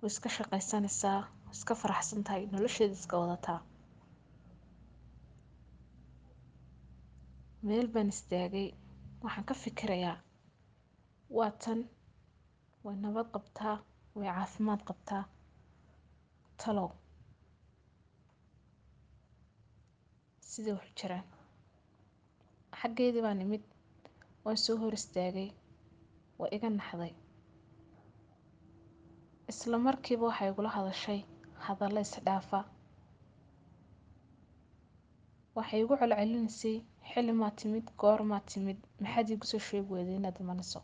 way 0.04 0.10
iska 0.13 0.30
shaqaysanaysaa 0.38 1.20
way 1.46 1.54
iska 1.58 1.74
faraxsan 1.82 2.22
nolosheeda 2.54 2.96
iska 3.00 3.16
wadataa. 3.22 3.60
Meel 7.68 7.88
baan 7.94 8.10
istaagay 8.13 8.68
waxaan 9.24 9.46
ka 9.50 9.54
fikirayaa 9.63 10.18
waa 11.38 11.52
tan 11.63 11.80
way 12.86 12.96
nabad 13.04 13.28
qabtaa 13.36 13.76
way 14.16 14.28
caafimaad 14.38 14.82
qabtaa. 14.89 15.24
Talow 16.62 16.89
sidai 20.50 20.74
waxu 20.78 20.94
jiraan? 21.00 21.26
Xaggeedii 22.80 23.22
baan 23.26 23.42
imid 23.46 23.63
waan 24.46 24.58
soo 24.66 24.78
hor 24.82 24.94
istaagay 25.00 25.50
waa 26.39 26.50
iga 26.56 26.70
naxday 26.70 27.13
isla 29.51 29.77
markiiba 29.86 30.25
waxay 30.29 30.49
igula 30.51 30.69
hadashay 30.77 31.19
hadallo 31.65 31.99
isdhaafa 32.06 32.60
waxay 35.58 35.79
igu 35.84 35.93
celcelinaysay 36.01 36.75
xilli 37.10 37.34
maa 37.41 37.53
timid 37.60 37.86
goor 37.99 38.19
maa 38.32 38.43
timid 38.51 38.79
maxaad 39.03 39.28
iigu 39.32 39.45
soo 39.51 39.61
sheegi 39.68 39.91
weyday 39.95 40.18
inaad 40.20 40.38
imanayso 40.43 40.80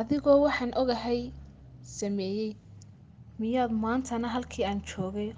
adigoo 0.00 0.38
waxaan 0.46 0.72
ogahay 0.82 1.20
sameeyey. 1.98 2.50
Miyaad 3.40 3.72
maantana 3.84 4.28
halkii 4.34 4.64
aan 4.68 4.80
joogay 4.90 5.30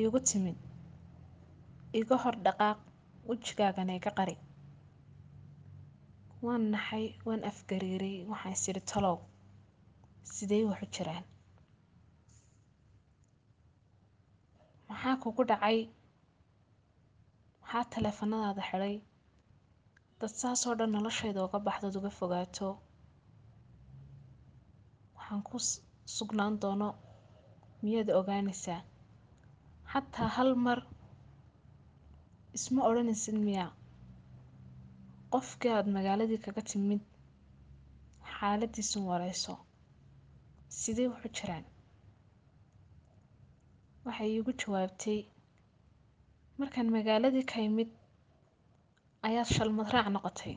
iigu 0.00 0.18
timid? 0.28 0.58
Iga 1.98 2.16
hor 2.22 2.36
dhaqaaq 2.44 2.78
wejigaagana 3.28 3.92
iga 3.98 4.10
qari 4.18 4.36
waan 6.44 6.62
naxay 6.74 7.04
waan 7.26 7.42
afgariiray 7.50 8.16
waxaan 8.30 8.54
is 8.56 8.64
idhi 8.70 8.82
talow 8.90 9.16
sidee 10.34 10.62
waxu 10.70 10.86
jiraan? 10.94 11.24
Maxaa 14.88 15.16
kugu 15.22 15.42
dhacay? 15.50 15.78
Maxaa 17.62 17.84
taleefanadaada 17.92 18.62
xidhay? 18.70 18.94
Dad 20.18 20.32
saasoo 20.40 20.74
dhan 20.78 20.90
noloshayda 20.94 21.40
uga 21.46 21.58
baxdood 21.66 21.94
uga 22.00 22.10
fogaato. 22.18 22.68
Waxaan 25.16 25.42
ku 25.48 25.56
sugnaan 26.16 26.54
doono 26.62 26.88
miyaad 27.82 28.08
ogaanaysaa? 28.20 28.80
Xataa 29.92 30.28
hal 30.36 30.50
mar 30.64 30.78
isma 32.56 32.80
odhanaysid 32.88 33.36
miyaa 33.46 33.70
qofkii 35.32 35.72
aada 35.74 35.90
magaaladii 35.96 36.40
kaga 36.44 36.62
timid 36.70 37.02
xaaladiisun 38.34 39.04
wareyso 39.10 39.54
sidee 40.80 41.08
wax 41.12 41.22
u 41.28 41.30
jiraan? 41.36 41.64
Waxay 44.04 44.30
iigu 44.34 44.52
jawaabtay 44.60 45.18
markaan 46.58 46.88
magaaladii 46.96 47.44
ka 47.50 47.58
imid 47.68 47.90
ayaad 49.26 49.48
shalmad 49.56 49.88
raac 49.94 50.08
noqotay. 50.14 50.54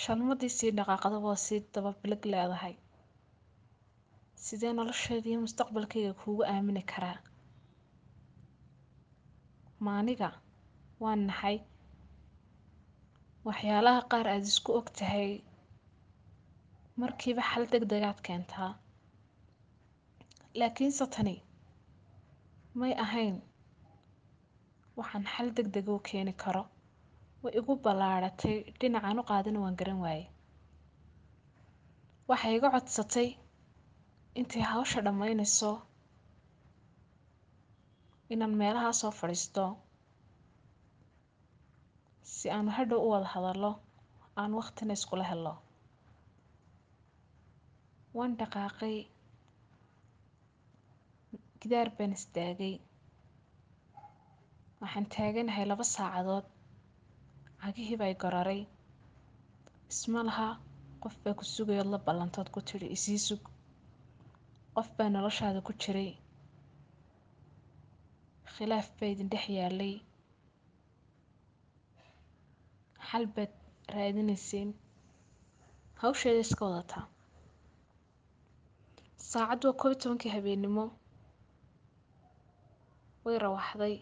Shalmadii 0.00 0.52
sii 0.58 0.70
dhaqaaqdaba 0.78 1.26
oo 1.32 1.38
sii 1.46 1.60
daba 1.74 1.90
bilig 2.02 2.22
leedahay. 2.32 2.74
Sidee 4.44 4.72
nolosheeda 4.76 5.30
mustaqbalkayga 5.44 6.12
kuugu 6.20 6.42
aamini 6.52 6.82
karaa? 6.92 7.18
Ma 9.84 9.90
aniga 10.00 10.28
waan 11.02 11.20
naxay 11.28 11.56
waxyaalaha 13.46 14.00
qaar 14.10 14.26
aad 14.34 14.44
isku 14.52 14.70
og 14.78 14.86
tahay 14.98 15.30
markiiba 17.00 17.42
xal 17.50 17.64
degdegaad 17.72 18.18
keentaa. 18.26 18.70
Laakiinse 20.58 21.06
tani 21.14 21.36
may 22.80 22.92
ahayn 23.04 23.36
waxaan 24.98 25.24
xal 25.32 25.48
degdega 25.56 25.92
u 25.96 26.00
keeni 26.08 26.32
karo. 26.42 26.64
Way 27.42 27.52
igu 27.60 27.72
ballaadhatay 27.84 28.56
dhinacaan 28.80 29.20
u 29.20 29.28
qaadana 29.30 29.58
waan 29.64 29.76
garan 29.80 30.00
waaye 30.04 30.24
waxay 32.28 32.52
iga 32.56 32.68
codsatay 32.74 33.28
intay 34.38 34.62
hawsha 34.70 34.98
dhammaynayso 35.06 35.70
inaan 38.32 38.54
meelahaa 38.60 38.92
soo 39.00 39.12
fadhiisto 39.20 39.64
si 42.34 42.46
aanu 42.56 42.70
hadhow 42.78 43.00
u 43.06 43.08
wada 43.12 43.28
hadallo 43.34 43.70
aan 44.40 44.52
waqtina 44.60 44.92
iskula 44.98 45.24
helno 45.30 45.54
waan 48.16 48.32
dhaqaaqay 48.40 48.96
gidaar 51.60 51.88
baan 51.96 52.12
istaagay 52.18 52.74
waxaan 54.80 55.06
taaganahay 55.14 55.64
laba 55.70 55.84
saacadood. 55.94 56.46
Cagihii 57.62 57.98
bay 58.02 58.14
gararay 58.22 58.60
isma 59.92 60.20
laha 60.28 60.48
qof 61.02 61.14
baa 61.22 61.34
ku 61.38 61.44
sugayood 61.54 61.88
la 61.92 61.98
ballantood 62.06 62.48
ku 62.54 62.60
tidhi 62.68 62.88
isii 62.96 63.20
sug. 63.26 63.42
Qof 64.74 64.88
baa 64.96 65.08
noloshaada 65.14 65.60
ku 65.66 65.72
jiray. 65.82 66.10
Khilaaf 68.54 68.88
baa 68.98 69.10
idin 69.12 69.28
dhex 69.32 69.44
yaallay 69.58 69.94
xal 73.10 73.24
baad 73.36 73.52
raadinayseen 73.94 74.70
hawsheeda 76.02 76.40
iska 76.46 76.64
wadataa. 76.68 77.04
Saacaddu 79.30 79.66
waa 79.68 79.78
koob 79.80 79.92
iyo 79.92 80.00
tobankii 80.02 80.32
habeennimo. 80.36 80.84
Way 83.24 83.36
rawaxday. 83.44 83.94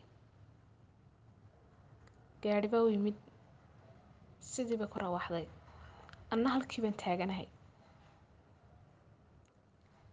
Gaadhi 2.43 2.69
baa 2.73 2.83
u 2.87 2.91
yimid. 2.95 3.17
Sidii 4.51 4.79
bay 4.81 4.89
ku 4.93 4.99
rawaxday. 5.05 5.47
Anna 6.33 6.49
halkii 6.55 6.83
baan 6.85 6.97
taaganahay. 7.03 7.49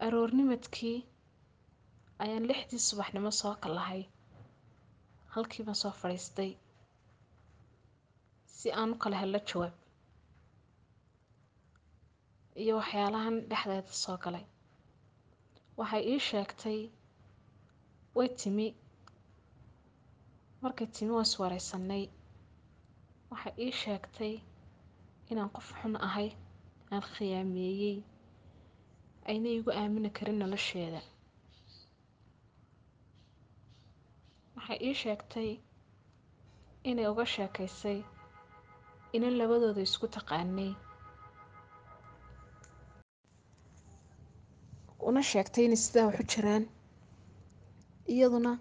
Aroornimadkii 0.06 0.98
ayaan 2.24 2.48
lixdii 2.50 2.80
subaxnimo 2.88 3.32
soo 3.42 3.54
kallahay 3.64 4.02
halkii 5.34 5.64
baan 5.68 5.76
soo 5.82 5.92
fadhiistay 6.02 6.52
si 8.66 8.72
aan 8.74 8.98
kala 9.02 9.18
hello 9.22 9.40
jawaab. 9.50 9.74
Iyo 12.62 12.74
waxyaalahan 12.82 13.36
dhexdeeda 13.50 13.94
soo 14.04 14.18
galay. 14.24 14.46
Waxay 15.78 16.04
ii 16.14 16.20
sheegtay 16.30 16.80
way 18.18 18.30
timi. 18.40 18.68
Markay 20.62 20.88
timi 20.96 21.12
waa 21.18 21.22
is 21.28 21.34
waxay 23.32 23.54
ii 23.66 23.72
sheegtay 23.82 24.34
inaan 25.32 25.50
qof 25.56 25.68
xun 25.80 25.96
ahay 26.08 26.30
aan 26.92 27.04
khiyaameeyey 27.14 27.98
ayna 29.30 29.50
igu 29.58 29.70
aamini 29.80 30.10
karin 30.18 30.38
nolosheeda. 30.42 31.02
Waxay 34.56 34.78
ii 34.88 34.94
sheegtay 35.02 35.50
inay 36.90 37.08
uga 37.12 37.26
sheekaysay 37.36 38.00
inan 39.16 39.34
labadooda 39.40 39.82
isku 39.88 40.08
taqaanay 40.16 40.72
una 45.10 45.22
sheegtay 45.32 45.64
inay 45.66 45.82
sidaa 45.86 46.08
waxu 46.10 46.24
jiraan 46.32 46.64
iyaduna 48.14 48.52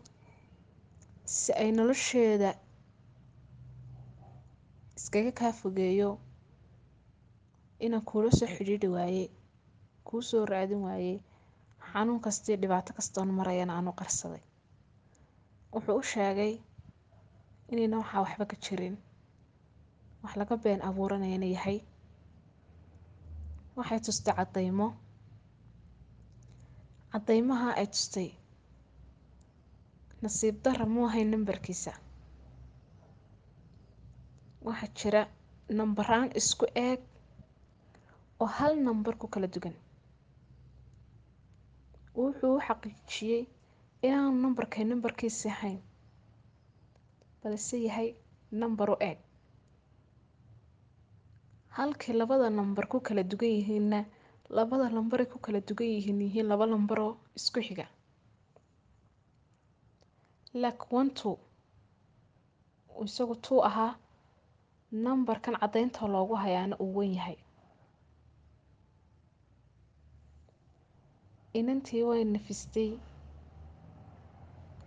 si 1.37 1.51
ay 1.63 1.71
nolosheeda 1.77 2.51
iskaga 4.99 5.33
kaa 5.39 5.53
fogeeyo 5.61 6.11
inaan 7.85 8.05
kuula 8.09 8.31
soo 8.39 8.49
xidhiidhi 8.57 8.89
waaye 8.97 9.25
kuu 10.07 10.23
soo 10.31 10.45
raadin 10.53 10.83
waaye 10.87 11.15
xanuun 11.91 12.21
kastii 12.27 12.57
dhibaato 12.63 12.91
kastoon 12.99 13.29
marayana 13.39 13.73
aan 13.77 13.89
u 13.93 13.99
qarsaday 14.01 14.43
wuxuu 15.73 15.97
u 16.01 16.11
sheegay 16.13 16.53
inayna 17.73 17.97
waxaa 18.03 18.23
waxba 18.25 18.45
ka 18.51 18.57
jirin 18.65 18.97
wax 20.25 20.33
laga 20.41 20.57
been 20.65 20.81
abuuranayana 20.89 21.47
yahay. 21.57 21.79
Waxay 23.77 24.01
tustay 24.05 24.35
caddaymo. 24.39 24.89
Caddaymaha 27.13 27.69
ay 27.81 27.87
tustay 27.95 28.29
nasiib 30.23 30.57
darra 30.65 30.87
muu 30.93 31.07
ahayn 31.09 31.29
nambarkiisa. 31.31 31.93
Waxaa 34.67 34.91
jira 34.99 35.23
nambaraan 35.79 36.31
isku 36.41 36.67
eeg 36.75 37.01
oo 38.41 38.47
hal 38.57 38.73
nambar 38.87 39.15
ku 39.21 39.27
kala 39.29 39.47
dugan. 39.55 39.77
Wuxuu 42.17 42.57
u 42.57 42.61
xaqiijiyey 42.67 43.43
inaanu 44.07 44.39
nambarkay 44.43 44.85
nambarkiisi 44.91 45.49
ahayn 45.55 45.81
balse 47.43 47.77
yahay 47.87 48.09
nambar 48.61 48.89
u 48.91 48.97
eeg 49.09 49.19
halkii 51.77 52.13
labada 52.21 52.49
nambar 52.59 52.87
ku 52.93 52.99
kala 53.07 53.23
dugan 53.31 53.53
yihiinna 53.59 54.01
labada 54.57 54.87
lambaray 54.97 55.27
ku 55.33 55.39
kala 55.45 55.61
dugan 55.69 55.89
yihiin 55.95 56.21
yihiin 56.27 56.47
laba 56.51 56.65
lambaroo 56.73 57.13
isku 57.39 57.61
xiga. 57.67 57.87
Lak 60.63 60.79
wantu 60.95 61.31
isagu 63.05 63.35
tuu 63.45 63.61
ahaa 63.69 63.93
nambarkan 65.05 65.57
caddaynta 65.61 66.03
loogu 66.15 66.35
hayaana 66.43 66.77
uu 66.85 66.95
wen 66.99 67.13
yahay. 67.19 67.37
Inantii 71.59 72.03
way 72.09 72.23
nafistay 72.33 72.91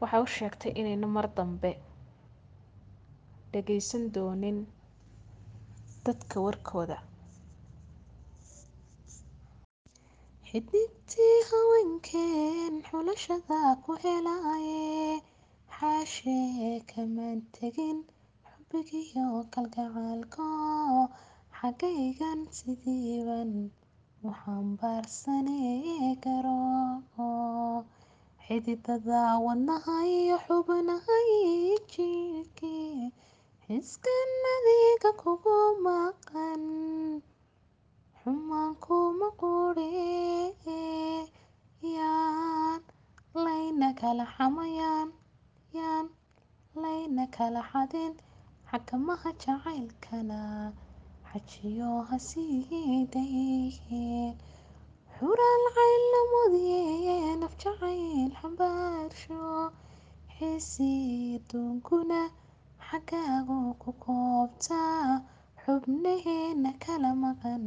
waxay 0.02 0.22
u 0.26 0.28
sheegtay 0.36 0.72
inayna 0.80 1.08
mar 1.16 1.28
dambe 1.38 1.72
dhagaysan 3.52 4.04
doonin 4.16 4.58
dadka 6.08 6.38
warkooda. 6.46 6.98
Xidigtii 10.50 11.36
haweenkeen 11.50 12.74
xulashada 12.88 13.60
ku 13.84 13.92
helaaye 14.04 14.86
xaashee 15.76 16.74
kamaan 16.92 17.40
tegin 17.56 17.98
xubbigiyo 18.50 19.26
kalgacaalko 19.54 20.48
xagaygan 21.58 22.40
sidiiban 22.58 23.52
u 24.26 24.30
xambaarsanee 24.42 26.10
garo. 26.24 26.62
Xididada 28.46 29.22
wadnaha 29.46 29.96
iyo 30.20 30.38
xubnahay 30.46 31.30
jirhkii 31.92 33.12
xiskan 33.12 33.27
adiga 33.70 35.12
kugu 35.22 35.58
maqan 35.84 36.64
xumaan 38.24 38.72
kuma 38.80 39.28
quree 39.42 41.28
yaan 41.96 42.80
layna 43.46 43.90
kala 44.00 44.26
xamayaan 44.36 45.10
yaan 45.78 46.06
layna 46.82 47.26
kala 47.36 47.62
xadin 47.72 48.14
xakamaha 48.72 49.30
jacaylkana 49.44 50.40
xajiyo 51.30 51.92
hasii 52.10 53.06
dayeen 53.14 54.34
xuraal 55.18 55.64
cayl 55.76 56.04
lamudiyee 56.14 57.36
naf 57.42 57.54
jacayl 57.62 58.32
xambaarsho 58.40 59.44
xiisii 60.36 61.36
aduunkuna 61.40 62.22
xagaagu 62.90 63.60
ku 63.82 63.90
koobtaa 64.06 65.06
xubnaheena 65.64 66.72
kala 66.84 67.12
maqan 67.24 67.66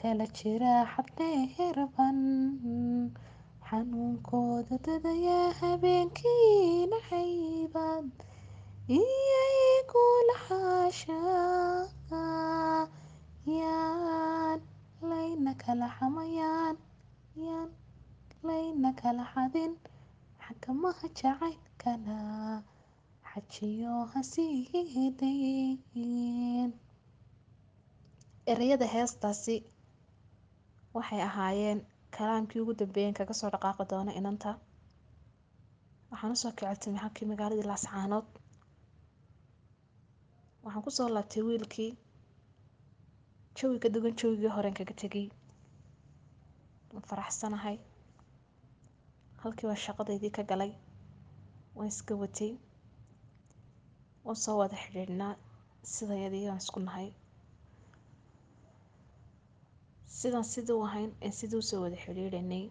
kala 0.00 0.26
jira 0.38 0.74
xadhee 0.92 1.66
raban 1.78 2.18
xanuunkooda 3.68 4.74
dadayaa 4.86 5.48
habeenkii 5.60 6.86
naxaybad 6.92 8.06
iyagu 9.00 10.04
laxaashaa 10.28 11.86
yaan 13.58 14.60
layna 15.10 15.52
kala 15.62 15.86
xamayaan 15.96 16.76
yaan 17.46 17.70
layna 18.48 18.90
kala 19.02 19.24
xadin 19.32 19.72
xakamaha 20.44 21.06
jacaylkana 21.18 22.16
ereyada 28.52 28.86
heestaasi 28.94 29.56
waxay 30.96 31.20
ahaayeen 31.28 31.80
kalaamkii 32.16 32.60
ugu 32.62 32.74
dambeeyeen 32.80 33.14
kaga 33.18 33.34
soo 33.40 33.50
dhaqaaqi 33.54 33.84
doono 33.90 34.12
inanta. 34.20 34.50
Waxaan 36.10 36.32
u 36.34 36.36
soo 36.42 36.52
kiciltimay 36.58 37.00
halkii 37.04 37.26
magaaladii 37.32 37.66
laascaanood 37.70 38.26
waxaan 40.64 40.84
ku 40.86 40.90
soo 40.98 41.08
laabtay 41.14 41.42
wiilkii 41.48 41.90
jawi 43.56 43.78
ka 43.82 43.88
duwan 43.94 44.14
jawigii 44.20 44.52
horeen 44.56 44.74
kaga 44.78 44.94
tegay 45.02 45.26
waan 46.92 47.04
faraxsanahay. 47.10 47.76
Halkii 49.42 49.66
baan 49.68 49.82
shaqadeydii 49.86 50.32
ka 50.36 50.42
galay. 50.50 50.72
Waan 51.76 51.88
iska 51.92 52.14
watay 52.22 52.52
waan 54.26 54.38
soo 54.44 54.56
wada 54.60 54.76
xidhiidhnaa 54.84 55.34
sidayadii 55.94 56.46
aan 56.50 56.60
isku 56.64 56.80
nahay. 56.86 57.08
Sidaan 60.18 60.44
sidii 60.52 60.76
u 60.78 60.82
ahayn 60.88 61.10
ee 61.26 61.32
sidii 61.38 61.58
u 61.62 61.68
soo 61.70 61.80
wada 61.84 61.96
xidhiidhanay 62.04 62.64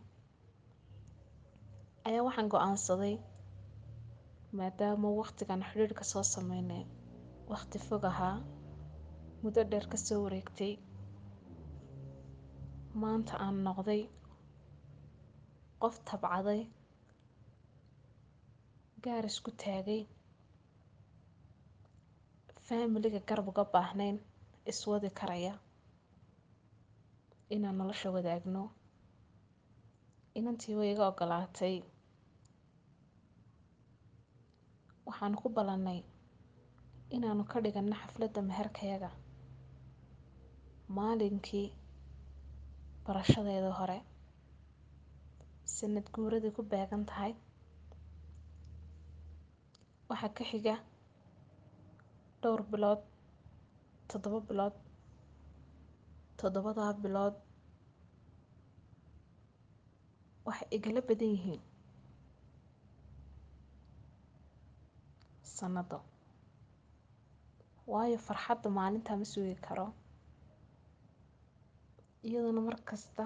ayaa 2.08 2.26
waxaan 2.28 2.49
go'aansaday 2.53 3.16
maadaama 4.58 5.08
waqtigan 5.22 5.62
xidhiidhka 5.70 6.03
soo 6.12 6.24
sameynay 6.34 6.84
waqti 7.51 7.78
fog 7.88 8.03
ahaa 8.12 8.38
muddo 9.43 9.62
dheer 9.72 9.86
ka 9.91 9.97
soo 10.08 10.20
wareegtay. 10.26 10.74
Maanta 13.01 13.34
aan 13.45 13.58
noqday 13.68 14.01
qof 15.82 15.95
tabcaday 16.08 16.62
gaar 19.03 19.26
isku 19.32 19.51
taagay 19.64 20.01
faamiliga 22.68 23.20
garab 23.30 23.47
uga 23.51 23.63
baahnayn 23.74 24.18
iswadi 24.72 25.09
karaya 25.20 25.53
inaan 27.55 27.78
nolosha 27.80 28.09
wadaagno 28.16 28.63
inantii 30.39 30.76
way 30.80 30.89
iga 30.93 31.05
ogolaatay 31.11 31.76
waxaanu 35.07 35.36
ku 35.41 35.47
ballannay 35.55 35.99
inaanu 37.16 37.43
ka 37.51 37.57
dhiganno 37.63 37.95
xafladda 38.01 38.41
meherkayaga 38.49 39.09
maalinkii 40.97 41.68
barashadeeda 43.05 43.72
hore 43.80 43.99
sanad 45.76 46.07
guuradii 46.16 46.55
ku 46.57 46.61
beegan 46.72 47.03
tahay 47.09 47.34
waxaa 50.09 50.36
ka 50.38 50.43
xiga 50.51 50.76
dhowr 52.46 52.62
bilood 52.72 53.02
toddoba 54.10 54.39
bilood 54.50 54.76
toddobadaa 56.39 56.91
bilood 57.04 57.36
waxay 60.48 60.68
igala 60.78 61.02
badan 61.10 61.32
yihiin 61.36 61.62
sanado 65.58 66.00
waayo 67.91 68.18
farxadda 68.28 68.70
maalintaa 68.78 69.18
ma 69.22 69.26
sugi 69.34 69.56
karo 69.68 69.88
iyaduna 72.28 72.62
mar 72.68 72.78
kasta 72.89 73.24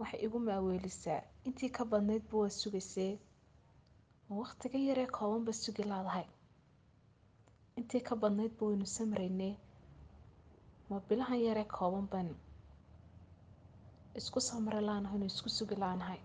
waxay 0.00 0.20
igu 0.26 0.38
maaweelisaa 0.46 1.20
intii 1.46 1.70
ka 1.76 1.82
badnaydba 1.90 2.34
waa 2.42 2.52
sugaysee 2.60 3.12
ma 4.26 4.32
waqtiga 4.42 4.78
yaree 4.88 5.08
koobanba 5.16 5.52
sugi 5.62 5.82
laadahay 5.90 6.26
intii 7.78 8.02
ka 8.08 8.14
badnaydba 8.22 8.62
waynu 8.68 8.86
samraynee 8.96 9.54
ma 10.88 10.96
bilahan 11.08 11.40
yaree 11.46 11.66
kooban 11.76 12.06
baan 12.12 12.28
isku 14.20 14.40
samri 14.48 14.80
laanahay 14.88 15.16
inu 15.18 15.26
isku 15.32 15.48
sugi 15.56 15.76
laanahay 15.82 16.20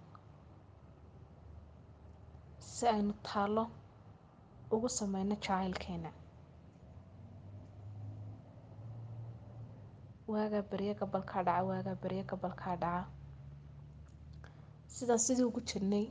si 2.73 2.83
aynu 2.95 3.13
taallo 3.27 3.63
ugu 4.73 4.89
sameyno 4.97 5.35
jacaylkeena 5.45 6.11
waagaa 10.31 10.63
baryo 10.71 10.93
gabalkaa 10.99 11.43
dhaca 11.47 11.63
waagaa 11.69 11.95
baryo 12.03 12.23
gabalkaa 12.31 12.75
dhaca 12.83 13.09
sidaan 14.95 15.19
sidii 15.25 15.45
ugu 15.49 15.61
jirnay 15.69 16.05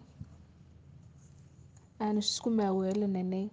aanu 2.05 2.19
isku 2.27 2.49
maaweelinaynay 2.59 3.47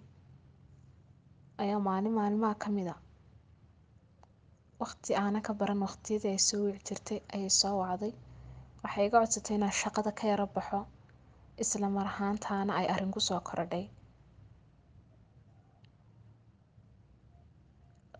ayaa 1.62 1.80
maalin 1.86 2.14
maalimaha 2.18 2.54
ka 2.62 2.68
mid 2.76 2.88
a 2.94 2.96
waqti 4.82 5.10
aanan 5.22 5.42
ka 5.46 5.52
baran 5.60 5.80
waqtiyadii 5.86 6.32
ay 6.34 6.40
soo 6.48 6.60
wici 6.66 6.82
jirtay 6.88 7.18
ayay 7.34 7.50
soo 7.60 7.74
wacday. 7.82 8.12
Waxay 8.82 9.04
iga 9.06 9.18
codsatay 9.22 9.54
inaan 9.56 9.76
shaqada 9.80 10.10
ka 10.18 10.24
yaro 10.30 10.46
baxo 10.54 10.80
isla 11.62 11.86
mar 11.96 12.06
ahaantaana 12.12 12.72
ay 12.80 12.86
arrin 12.92 13.12
ku 13.14 13.20
soo 13.28 13.40
korodhay. 13.48 13.84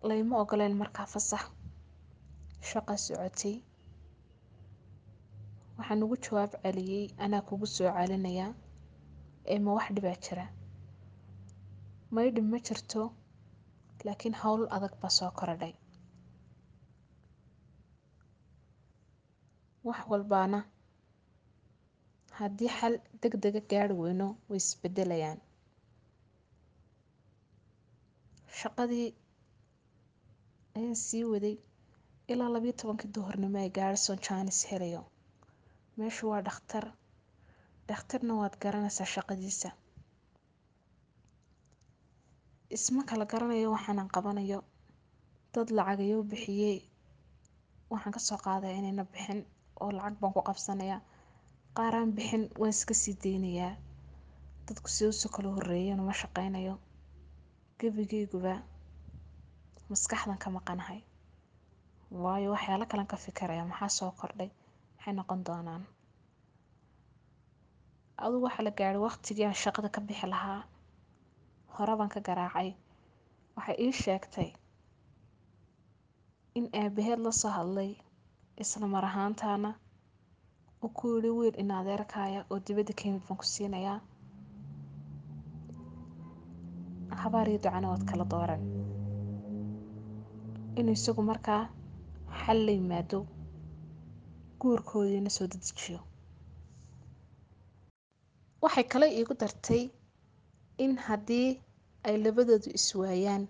Layma 0.07 0.35
ogoleen 0.43 0.75
markaa 0.81 1.05
fasax 1.13 1.43
shaqa 2.69 2.93
socotay. 3.05 3.55
Waxaan 5.77 6.03
ugu 6.05 6.15
jawaab 6.25 6.51
celiyey 6.63 7.05
anaa 7.23 7.41
kugu 7.47 7.65
soo 7.75 7.89
celinayaa 7.97 8.51
ee 9.51 9.59
ma 9.65 9.71
wax 9.77 9.87
dhibaa 9.95 10.17
jira? 10.25 10.45
Maydhib 12.13 12.45
ma 12.51 12.57
jirto 12.67 13.01
laakiin 14.05 14.35
howl 14.41 14.63
adag 14.75 14.93
baa 15.01 15.09
soo 15.17 15.31
korodhay. 15.39 15.73
Wax 19.87 19.99
walbaana 20.11 20.59
haddii 22.39 22.71
xal 22.77 22.93
deg 23.21 23.33
dega 23.43 23.61
gaari 23.71 23.93
weyno 24.01 24.27
way 24.49 24.59
isbedelayaan 24.63 25.39
shaqadii 28.59 29.07
ayaan 30.77 30.95
sii 31.05 31.23
waday 31.31 31.55
ilaa 32.31 32.49
labiyo 32.55 32.73
tobankii 32.79 33.11
duhurnimo 33.15 33.57
ay 33.63 33.69
gaadhisoon 33.77 34.19
jaanis 34.27 34.59
helayo. 34.71 35.01
Meeshu 35.97 36.23
waa 36.31 36.41
dhakhtar. 36.47 36.85
Dhakhtarna 37.87 38.33
waad 38.41 38.55
garanaysaa 38.63 39.09
shaqadiisa 39.15 39.69
isma 42.77 43.01
kala 43.09 43.25
garanayo 43.31 43.67
waxaanan 43.75 44.09
qabanayo 44.15 44.59
dad 45.53 45.67
lacagayo 45.77 46.17
bixiyey 46.31 46.77
waxaan 47.91 48.13
ka 48.15 48.19
soo 48.27 48.39
qaadaya 48.45 48.75
inayna 48.79 49.03
bixin 49.11 49.39
oo 49.81 49.91
lacag 49.97 50.15
baan 50.21 50.33
ku 50.35 50.41
qabsanayaa. 50.49 51.01
Qaaraan 51.77 52.09
bixin 52.17 52.43
waan 52.59 52.73
iska 52.75 52.93
sii 53.01 53.15
deynayaa 53.23 53.73
dadku 54.67 54.87
si 54.95 55.03
usu 55.11 55.27
kala 55.35 55.49
horreeyeen 55.55 55.99
uma 56.03 56.13
shaqaynayo 56.21 56.73
gebigeyguba 57.79 58.53
maskaxdan 59.89 60.37
ka 60.43 60.49
maqanahay. 60.57 60.99
Waayo 62.23 62.47
waxyaalo 62.55 62.85
kalan 62.91 63.07
ka 63.11 63.17
fikiraya 63.25 63.63
maxaa 63.71 63.89
soo 63.97 64.11
kordhay? 64.19 64.49
Maxay 64.97 65.13
noqon 65.17 65.41
doonaan? 65.47 65.83
Adugu 68.23 68.45
waxaa 68.47 68.63
la 68.67 68.71
gaadhay 68.79 69.01
waqtigii 69.07 69.45
aan 69.47 69.57
shaqada 69.63 69.89
ka 69.95 69.99
bixi 70.07 70.27
lahaa 70.33 70.61
hore 71.75 71.93
baan 71.99 72.09
ka 72.13 72.19
garaacay. 72.27 72.69
Waxay 73.55 73.75
ii 73.85 73.91
sheegtay 74.01 74.49
in 76.57 76.65
aabaheed 76.81 77.19
la 77.25 77.31
soo 77.31 77.51
hadlay 77.57 77.91
isla 78.61 78.87
mar 78.93 79.05
ahaantaana 79.09 79.69
uu 80.83 80.89
ku 80.97 81.05
yidhi 81.13 81.29
wiil 81.37 81.55
in 81.61 81.71
adeerkaaya 81.79 82.39
oo 82.51 82.59
dibadda 82.65 82.93
ka 82.97 83.03
yimid 83.05 83.23
baan 83.27 83.37
ku 83.41 83.45
siinayaa. 83.53 83.99
Habaar 87.21 87.47
iyo 87.49 87.59
ducana 87.63 87.87
waad 87.91 88.03
kala 88.09 88.25
dooran. 88.31 88.61
Inuu 90.79 90.95
isagu 90.97 91.21
markaa 91.29 91.63
xal 92.41 92.59
la 92.65 92.71
yimaado 92.71 93.19
guurkoodiina 94.59 95.29
soo 95.29 95.47
dedejiyo 95.51 95.99
waxay 98.63 98.83
kale 98.91 99.05
iigu 99.17 99.33
dartay 99.41 99.83
in 100.83 100.93
haddii 101.05 101.49
ay 102.07 102.15
labadoodu 102.23 102.69
iswaayaan 102.79 103.43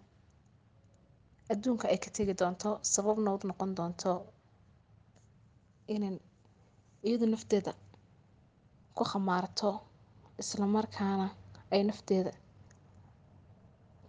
adduunka 1.52 1.86
ay 1.94 1.98
ka 2.04 2.10
tegi 2.16 2.34
doonto 2.40 2.70
sababna 2.94 3.30
u 3.36 3.38
noqon 3.50 3.72
doonto 3.78 4.12
inan 5.94 6.16
iyadu 7.08 7.26
nafteeda 7.34 7.72
ku 8.96 9.04
khamaarto 9.12 9.70
isla 10.42 10.66
markaana 10.76 11.28
ay 11.74 11.82
nafteeda 11.90 12.32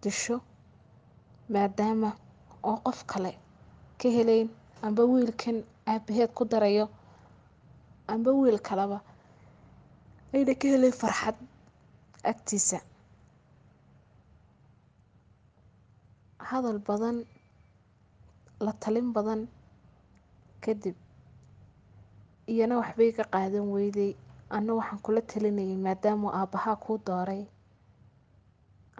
disho 0.02 0.36
maadaama 1.52 2.10
oo 2.68 2.76
qof 2.86 3.00
kale 3.10 3.32
ka 4.00 4.08
helayn 4.16 4.48
amba 4.86 5.02
wiilkan 5.12 5.56
aabaheed 5.92 6.30
ku 6.36 6.42
darayo 6.52 6.84
amba 8.12 8.30
wiil 8.38 8.58
kaleba 8.68 8.98
ayna 10.34 10.52
ka 10.60 10.66
helayn 10.72 10.94
farxad 11.00 11.36
agtiisa 12.30 12.78
hadal 16.50 16.78
badan 16.88 17.16
la 18.64 18.72
talin 18.82 19.08
badan 19.16 19.40
kadib 20.64 20.96
iyana 22.52 22.74
waxbay 22.80 23.10
ka 23.18 23.24
qaadan 23.34 23.66
weyday. 23.74 24.12
Anna 24.56 24.72
waxaan 24.78 25.00
kula 25.04 25.20
talinayay 25.30 25.76
maadaama 25.86 26.28
aabbahaa 26.38 26.76
kuu 26.84 26.98
dooray. 27.06 27.42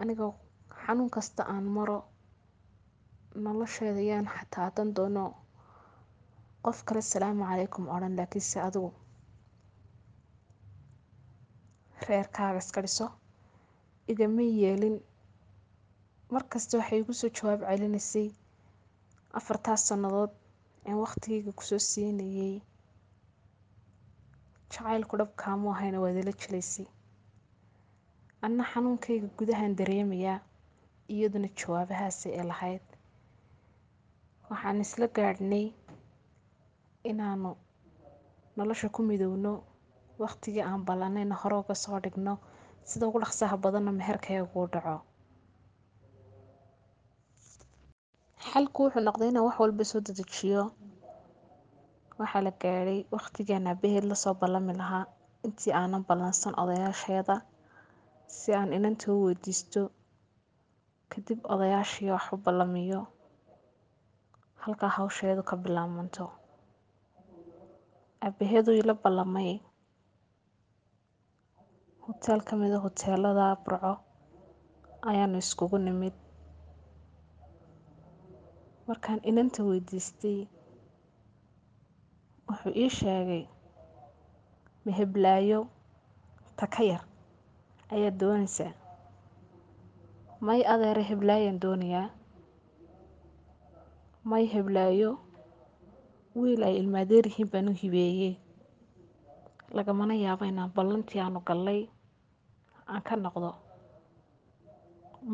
Aniga 0.01 0.27
xanuun 0.83 1.11
kasta 1.15 1.43
aan 1.53 1.65
maro 1.77 1.99
nolosheeda 3.45 4.01
yaan 4.11 4.27
xataa 4.35 4.65
hadan 4.69 4.91
doono. 4.97 5.25
Qof 6.65 6.79
kale 6.87 6.99
asalaamu 7.05 7.45
calaykum 7.51 7.85
odhan 7.95 8.17
laakiinse 8.19 8.59
adigu 8.69 8.91
reerkaaga 12.09 12.59
iska 12.65 12.81
dhiso 12.85 13.07
igama 14.13 14.43
yeelin 14.61 14.97
markasta 16.35 16.75
waxay 16.81 16.99
igu 17.03 17.13
soo 17.21 17.31
jawaab 17.37 17.61
celinaysay 17.69 18.29
afartaas 19.39 19.83
sannadood 19.89 20.33
een 20.89 20.99
waqtigayga 21.05 21.53
ku 21.59 21.63
soo 21.71 21.81
siinayay. 21.91 22.55
Jacaylku 24.73 25.15
dhabkaamu 25.21 25.67
ahayna 25.75 25.99
waad 26.05 26.17
ila 26.23 26.33
jelaysay 26.43 26.87
anna 28.47 28.65
xanuunkayga 28.73 29.29
gudahaan 29.39 29.77
dareemayaa 29.79 30.39
iyaduna 31.15 31.49
jawaabahaasi 31.59 32.29
ee 32.39 32.45
lahayd. 32.51 32.85
Waxaan 34.51 34.81
isla 34.85 35.07
gaadhnay 35.17 35.67
inaanu 37.11 37.51
nolosha 38.57 38.89
ku 38.95 39.01
midowno 39.09 39.53
waqtigii 40.23 40.65
aan 40.69 40.83
ballanayna 40.89 41.35
hore 41.43 41.57
uga 41.63 41.75
soo 41.85 41.99
dhigno 42.05 42.35
sida 42.89 43.07
ugu 43.09 43.19
dhaqsaha 43.23 43.57
badanna 43.65 43.93
meherkayga 43.99 44.45
uu 44.57 44.67
dhaco 44.73 44.97
xalku 48.51 48.79
wuxuu 48.85 49.05
noqday 49.07 49.29
inaan 49.31 49.47
wax 49.49 49.57
walba 49.63 49.85
soo 49.91 50.01
dedejiyo. 50.07 50.63
Waxaa 52.19 52.45
la 52.47 52.53
gaadhay 52.63 53.01
waqtigaan 53.15 53.67
aabaheed 53.71 54.05
la 54.11 54.17
soo 54.23 54.35
ballami 54.41 54.73
lahaa. 54.81 55.05
Intii 55.47 55.73
aanan 55.81 56.03
ballansan 56.09 56.55
odayaasheeda 56.63 57.37
si 58.37 58.49
aan 58.59 58.71
inanta 58.77 59.07
u 59.13 59.25
weydiisto 59.27 59.81
kadib 61.13 61.39
odayaashii 61.55 62.11
wax 62.15 62.27
u 62.35 62.37
ballamiyo. 62.45 63.01
Halkaa 64.63 64.93
hawsheedu 64.97 65.43
ka 65.49 65.55
bilaabanto 65.63 66.25
aabaheedu 68.27 68.71
ila 68.81 68.95
ballamay. 69.03 69.51
Hoteel 72.05 72.41
ka 72.49 72.55
mid 72.61 72.73
a 72.77 72.79
hoteelada 72.85 73.47
burco 73.65 73.93
ayaanu 75.11 75.37
iskugu 75.45 75.79
nimid 75.87 76.15
markaan 78.89 79.21
inanta 79.31 79.61
weydiistay 79.69 80.39
wuxuu 82.49 82.73
ii 82.83 82.91
sheegay 82.99 83.45
meheblaayo 84.85 85.61
taka 86.59 86.83
yar 86.91 87.03
ayaad 87.95 88.17
doonaysaa. 88.21 88.73
May 90.47 90.61
adeere 90.73 91.03
heblaayaan 91.11 91.61
doonayaa 91.63 92.09
may 94.31 94.45
heblaayo? 94.55 95.11
Wiil 96.41 96.63
ay 96.69 96.75
ilmaadeer 96.81 97.27
yihiin 97.29 97.51
baan 97.53 97.69
u 97.69 97.75
hibeeyey. 97.83 98.35
Lagamana 99.77 100.15
yaabo 100.25 100.45
inaan 100.51 100.73
ballantii 100.77 101.21
aanu 101.21 101.41
gallay 101.49 101.81
aan 102.93 103.03
ka 103.07 103.15
noqdo. 103.25 103.51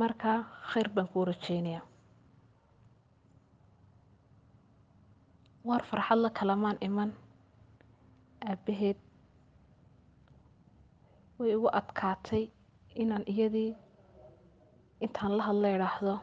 Markaa 0.01 0.39
khayr 0.71 0.89
baan 0.95 1.09
kuu 1.13 1.25
rajeynayaa 1.31 1.85
war 5.69 5.83
farxad 5.91 6.19
la 6.25 6.31
kalamaan 6.39 6.79
iman. 6.89 7.11
Aabaheed 8.49 8.99
way 11.39 11.51
igu 11.57 11.69
inaan 13.03 13.25
iyadii 13.33 13.71
intaan 15.05 15.33
la 15.39 15.43
hadla 15.49 15.69
idhaahdo 15.77 16.15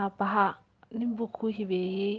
aabbahaa 0.00 0.50
nin 0.98 1.10
buu 1.16 1.28
kuu 1.36 1.50
hibeeyey. 1.58 2.16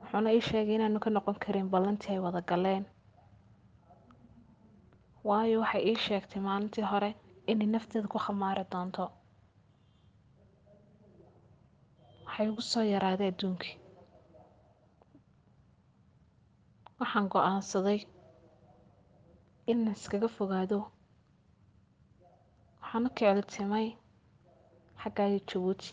Wuxuuna 0.00 0.30
ii 0.36 0.42
sheegay 0.48 0.74
inaanu 0.76 0.98
ka 1.04 1.10
noqon 1.14 1.36
karin 1.44 1.68
ballantii 1.72 2.12
ay 2.14 2.20
wada 2.24 2.40
galeen. 2.50 2.84
Waayo 5.28 5.56
waxay 5.62 5.82
ii 5.90 5.96
sheegtay 6.06 6.40
maalintii 6.46 6.86
hore 6.90 7.10
inay 7.50 7.66
nafteeda 7.74 8.08
ku 8.12 8.18
khamaari 8.24 8.64
doonto 8.72 9.04
waxay 12.32 12.46
igu 12.50 12.62
soo 12.70 12.84
yaraaday 12.92 13.28
adduunkii 13.32 13.74
waxaan 17.00 17.26
go'aansaday 17.32 18.00
inaan 19.70 19.96
iskaga 19.98 20.28
fogaado. 20.36 20.78
Waxaan 22.80 23.06
u 23.06 23.10
kicilitimay 23.16 23.86
xaggaayo 25.02 25.38
jabuuti. 25.50 25.88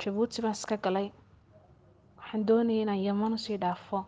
Jabuuti 0.00 0.38
baan 0.44 0.56
iska 0.58 0.76
galay. 0.84 1.08
Waxaan 2.18 2.46
doonayay 2.48 2.82
inaan 2.82 3.02
yaman 3.06 3.32
u 3.36 3.38
sii 3.44 3.58
dhaafo 3.62 3.98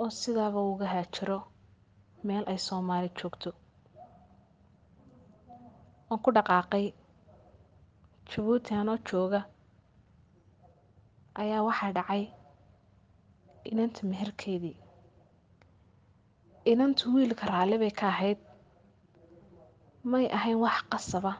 oo 0.00 0.10
sidaaba 0.20 0.60
uga 0.72 0.86
haajiro 0.94 1.38
meel 2.26 2.44
ay 2.52 2.58
soomaali 2.66 3.08
joogto. 3.18 3.50
Waan 6.08 6.20
ku 6.24 6.28
dhaqaaqay 6.36 6.84
jabuuti 8.32 8.74
anoo 8.80 8.98
jooga 9.08 9.40
ayaa 11.42 11.62
waxaa 11.68 11.92
dhacay 11.96 12.22
inanta 13.70 14.00
meherkeedii. 14.10 14.76
Inantu 16.72 17.04
wiilka 17.14 17.44
raalli 17.52 17.76
bay 17.82 17.90
ka 18.00 18.06
ahayd. 18.12 18.38
May 20.10 20.26
ahayn 20.36 20.58
wax 20.64 20.76
qasaba. 20.92 21.32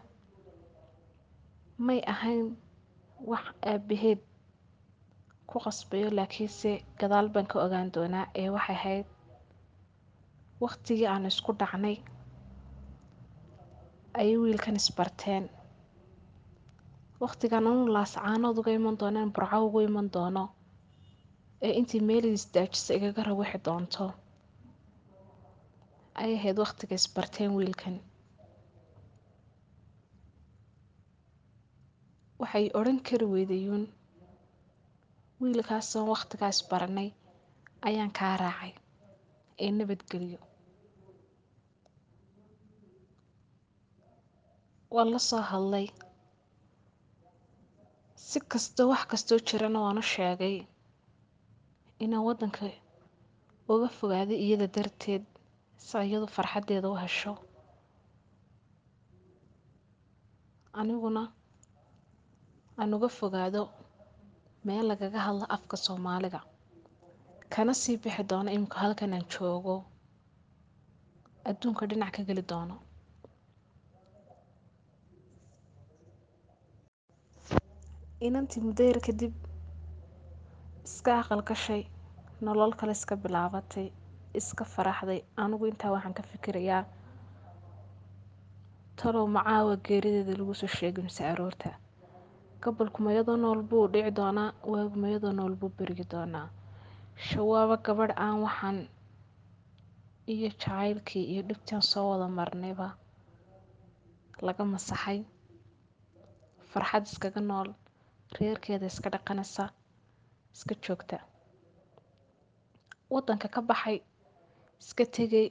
May 1.87 2.01
ahayn 2.13 2.47
wax 3.31 3.45
aabaheed 3.71 4.21
ku 5.49 5.57
qasbayo 5.65 6.09
laakiinse 6.19 6.71
gadaal 7.01 7.29
baan 7.35 7.47
ka 7.51 7.57
ogaan 7.65 7.89
doonaa 7.95 8.27
ee 8.41 8.49
waxay 8.57 8.77
ahayd. 8.81 9.07
Waqtigii 10.63 11.07
aan 11.13 11.27
isku 11.31 11.53
dhacnay 11.61 11.97
ayay 14.19 14.37
wiilkan 14.43 14.77
isbarteen 14.81 15.45
waqtigaan 17.23 17.67
anu 17.71 17.83
laascaanood 17.97 18.57
uga 18.61 18.73
iman 18.79 18.97
doono 19.01 19.19
in 19.27 19.33
burco 19.37 19.59
ugu 19.67 19.79
iman 19.89 20.09
doono 20.15 20.45
ee 21.67 21.73
intii 21.81 22.03
meelii 22.09 22.35
isdaajisa 22.39 22.91
igaga 22.99 23.23
rawixi 23.29 23.59
doonto. 23.67 24.05
Ayay 26.21 26.35
ahayd 26.39 26.59
waqtiga 26.65 26.95
isbarteen 27.01 27.53
wiilkan. 27.59 27.95
Waxay 32.41 32.67
odhan 32.79 32.99
kari 33.09 33.27
weydayuun 33.35 33.85
wiilkaasoon 35.41 36.07
waqtigaas 36.13 36.59
baranay 36.71 37.09
ayaan 37.89 38.13
kaa 38.19 38.35
raacay 38.43 38.73
ee 39.65 39.71
nabadgelyo 39.79 40.41
waan 44.95 45.09
la 45.15 45.19
soo 45.29 45.43
hadlay 45.51 45.87
si 48.33 48.39
kastoo 48.53 48.89
wax 48.93 49.03
kastoo 49.13 49.39
jirana 49.49 49.79
waan 49.85 49.99
u 50.03 50.05
sheegay 50.13 50.57
inaan 52.05 52.25
waddanka 52.29 52.63
uga 53.73 53.89
fogaaday 53.99 54.39
iyada 54.47 54.67
darteed 54.77 55.25
si 55.87 55.95
iyadu 56.09 56.27
farxaddeeda 56.37 56.89
u 56.95 56.97
hesho. 57.03 57.33
Aniguna 60.81 61.23
aan 62.81 62.95
uga 62.97 63.09
fogaado 63.19 63.63
meel 64.67 64.87
lagaga 64.91 65.19
hadlo 65.27 65.45
afka 65.57 65.77
soomaaliga. 65.85 66.41
Kana 67.53 67.73
sii 67.83 67.97
bixi 68.03 68.23
doono 68.31 68.51
imika 68.57 68.77
halkan 68.83 69.13
aan 69.17 69.27
joogo. 69.33 69.75
Adduunka 71.49 71.85
dhinac 71.91 72.13
ka 72.17 72.23
geli 72.29 72.43
doono 72.51 72.77
inantii 78.27 78.61
muddo 78.67 78.83
yar 78.91 79.01
kadib 79.07 79.35
iska 80.87 81.11
aqal 81.23 81.43
gashay 81.49 81.83
nolol 82.45 82.73
kale 82.79 82.93
iska 82.99 83.15
bilaabatay 83.23 83.87
iska 84.39 84.65
faraxday. 84.75 85.21
Anigu 85.43 85.65
intaa 85.71 85.93
waxaan 85.95 86.15
ka 86.19 86.23
fikirayaa 86.31 86.83
talow 88.99 89.27
macaawa 89.37 89.75
geerideeda 89.87 90.35
lagu 90.39 90.55
soo 90.61 90.71
sheegay 90.77 91.05
mise 91.07 91.23
aroorta. 91.33 91.71
Gobolku 92.63 92.99
mayadoo 93.07 93.37
nool 93.43 93.61
buu 93.71 93.87
dhici 93.93 94.11
doonaa 94.19 94.51
waagu 94.73 94.97
mayadoo 95.03 95.33
nool 95.39 95.55
buu 95.61 95.71
berigi 95.79 96.05
doonaa. 96.13 96.49
Shawaabo 97.27 97.77
gabadh 97.87 98.15
aan 98.25 98.37
waxaan 98.45 98.79
iyo 100.33 100.49
jacaylkii 100.51 101.25
iyo 101.33 101.43
dhibtaan 101.49 101.83
soo 101.83 102.07
wada 102.11 102.29
marnayba 102.39 102.89
laga 104.47 104.65
masaxay. 104.73 105.19
Farxad 106.71 107.05
iskaga 107.11 107.41
nool 107.41 107.69
reerkeeda 108.39 108.87
iska 108.93 109.09
dhaqanaysa 109.15 109.65
iska 110.55 110.75
joogta. 110.85 111.17
Waddanka 113.13 113.49
ka 113.55 113.61
baxay 113.69 113.99
iska 114.83 115.05
tegay 115.17 115.49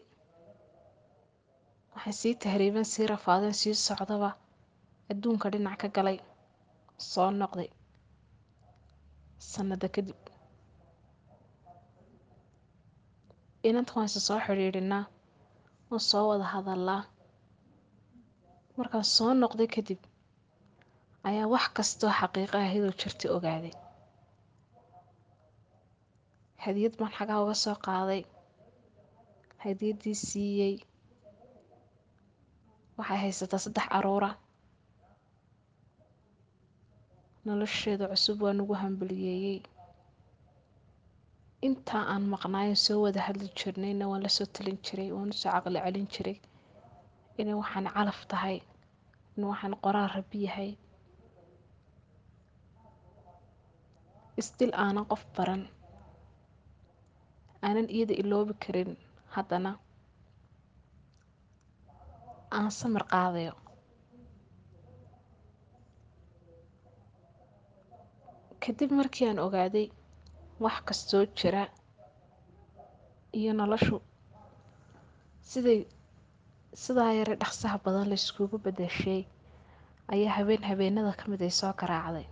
waxay 1.93 2.13
sii 2.21 2.33
tahriibeen 2.41 2.85
sii 2.93 3.05
rafaadeen 3.13 3.53
sii 3.61 3.75
socdaba 3.87 4.29
adduunka 5.11 5.47
dhinac 5.53 5.77
ka 5.81 5.87
galay 5.95 6.17
soo 7.11 7.29
noqday 7.39 7.69
sanado 9.51 9.87
kadib. 9.95 10.19
Inanta 13.67 13.91
waan 13.95 14.09
soo 14.27 14.39
xidhiidhinaa 14.45 15.03
waan 15.89 16.03
soo 16.09 16.23
wada 16.29 16.45
hadalaa 16.53 17.01
markaan 18.77 19.05
soo 19.15 19.31
noqday 19.41 19.67
kadib 19.75 19.99
ayaa 21.27 21.47
wax 21.53 21.65
kastoo 21.77 22.11
xaqiiqa 22.19 22.57
ahidoo 22.67 22.93
jirta 23.01 23.25
ogaaday. 23.35 23.73
Hadiyad 26.63 26.93
baan 26.99 27.13
xagaa 27.17 27.41
uga 27.43 27.55
soo 27.63 27.75
qaaday. 27.85 28.21
Hadiyaddii 29.63 30.15
siiyey 30.27 30.75
waxay 32.97 33.19
haysataa 33.23 33.63
saddex 33.65 33.85
caruura 33.93 34.29
nolosheeda 37.45 38.05
cusub 38.11 38.37
waa 38.43 38.53
nagu 38.57 38.73
hambaliyeeyey 38.81 39.59
intaa 41.67 42.03
aan 42.13 42.23
maqnaayo 42.33 42.75
soo 42.85 42.99
wada 43.05 43.21
hadli 43.27 43.47
jirnayna 43.59 44.05
waan 44.11 44.23
la 44.25 44.29
soo 44.37 44.47
talin 44.55 44.77
jiray 44.85 45.09
waan 45.15 45.29
u 45.33 45.33
soo 45.41 45.51
caqli 45.55 45.79
celin 45.85 46.07
jiray. 46.13 46.37
Inay 47.39 47.55
waxaan 47.61 47.87
calaf 47.95 48.19
tahay 48.31 48.57
in 49.37 49.43
waxaan 49.51 49.73
qoraal 49.83 50.09
rabi 50.15 50.39
yahay 50.47 50.69
isdil 54.39 54.71
aanan 54.83 55.05
qof 55.11 55.23
baran. 55.37 55.63
Aanan 57.65 57.87
iyada 57.95 58.13
iloobi 58.21 58.53
karin 58.63 58.91
haddana. 59.35 59.71
Aan 62.57 62.71
samir 62.79 63.03
qaadayo. 63.11 63.53
Kadib 68.63 68.91
markii 68.99 69.27
aan 69.29 69.39
ogaaday 69.45 69.87
wax 70.63 70.77
kastoo 70.87 71.23
jira 71.39 71.63
iyo 73.39 73.53
noloshu 73.53 73.97
siday 75.51 75.79
sidaa 76.83 77.11
yare 77.19 77.35
dhaqsaha 77.41 77.77
badan 77.85 78.09
la 78.09 78.15
iskugu 78.21 78.57
bedeshay 78.65 79.21
ayaa 80.13 80.33
habeen 80.37 80.63
habeenada 80.69 81.13
ka 81.19 81.25
mid 81.31 81.41
ay 81.41 81.49
soo 81.59 81.73
garaacday 81.81 82.25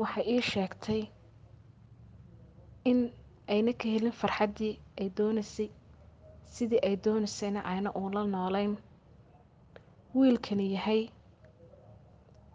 waxay 0.00 0.24
ii 0.34 0.42
sheegtay 0.50 1.02
in 2.90 2.98
ayna 3.52 3.72
ka 3.80 3.86
helin 3.92 4.16
farxaddii 4.20 4.74
ay 5.00 5.08
doonaysay 5.18 5.68
sidii 6.54 6.80
ay 6.88 6.94
doonaysayna 7.04 7.60
ayna 7.70 7.90
uula 8.00 8.22
noolayn. 8.34 8.72
Wiilkani 10.16 10.66
yahay 10.74 11.02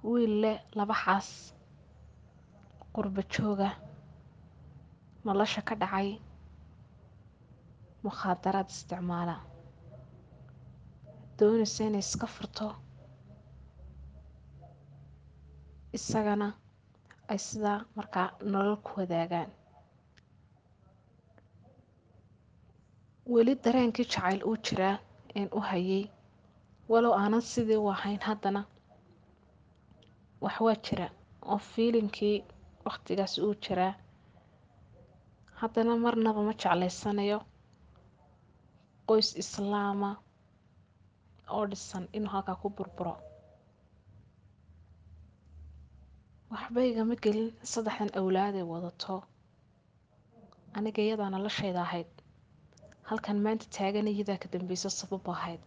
wiil 0.09 0.33
leh 0.43 0.57
laba 0.77 0.95
xaas 1.03 1.29
qurba 2.95 3.21
jooga 3.33 3.69
nolosha 5.25 5.61
ka 5.67 5.73
dhacay 5.81 6.09
mukhaadaraad 8.03 8.69
isticmaala. 8.75 9.35
Doonaysa 11.37 11.81
inay 11.87 12.03
iska 12.05 12.27
furto 12.35 12.67
isagana 15.97 16.47
ay 17.31 17.39
sidaa 17.47 17.79
markaa 17.97 18.27
nolol 18.51 18.77
ku 18.85 18.91
wadaagaan. 18.99 19.49
Weli 23.33 23.53
dareenkii 23.63 24.05
jacayl 24.11 24.41
uu 24.49 24.57
jiraa 24.65 24.95
een 25.35 25.49
u 25.57 25.59
hayay 25.69 26.03
walow 26.91 27.13
aanan 27.21 27.41
sidii 27.51 27.77
u 27.85 27.87
ahayn 27.95 28.19
haddana 28.27 28.61
wax 30.43 30.55
waa 30.65 30.75
jira 30.85 31.07
oo 31.51 31.57
fiilinkii 31.71 32.37
wakhtigaas 32.85 33.33
uu 33.45 33.53
jiraa 33.63 33.93
haddana 35.59 35.93
marnaba 36.03 36.41
ma 36.47 36.53
jeclaysanayo 36.61 37.39
qoys 39.07 39.29
islaama 39.41 40.09
oo 41.55 41.63
dhisan 41.69 42.05
inuu 42.15 42.31
halkaa 42.33 42.55
ku 42.61 42.69
burburo 42.69 43.13
waxba 46.53 46.81
igama 46.89 47.15
gelin 47.23 47.49
saddexdan 47.71 48.11
awlaaday 48.19 48.65
wadato. 48.71 49.15
Aniga 50.77 51.01
iyadaa 51.05 51.29
noloshayda 51.33 51.81
ahayd. 51.87 52.09
Halkan 53.09 53.37
maanta 53.45 53.65
taagan 53.75 54.07
iyadaa 54.13 54.41
ka 54.43 54.47
dambeyso 54.53 54.89
sabab 54.99 55.25
ahayd. 55.35 55.61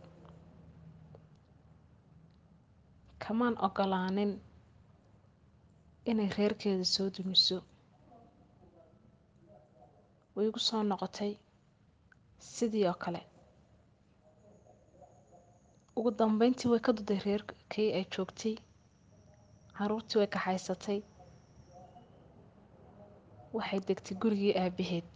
Kamaan 3.22 3.56
ogolaanin 3.66 4.32
inay 6.10 6.28
reerkeeda 6.36 6.84
soo 6.94 7.08
dumiso. 7.14 7.58
Way 10.34 10.46
igu 10.48 10.60
soo 10.68 10.82
noqotay 10.90 11.32
sidii 12.54 12.86
oo 12.90 12.96
kale. 13.04 13.20
Ugu 15.96 16.10
dambeyntii 16.18 16.70
way 16.72 16.80
ka 16.86 16.92
duday 16.96 17.20
reerkii 17.26 17.88
ay 17.98 18.04
joogtay 18.14 18.54
caruurtii 19.76 20.18
way 20.20 20.28
kaxaysatay 20.34 20.98
waxay 23.56 23.80
degtay 23.88 24.16
gurigii 24.22 24.54
aabaheed. 24.62 25.06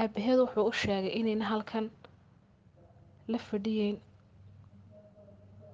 Aabaheed 0.00 0.38
wuxuu 0.42 0.64
u 0.70 0.72
sheegay 0.80 1.12
inayna 1.20 1.44
halkan 1.52 1.86
la 3.32 3.38
fadhiyeyn 3.48 3.96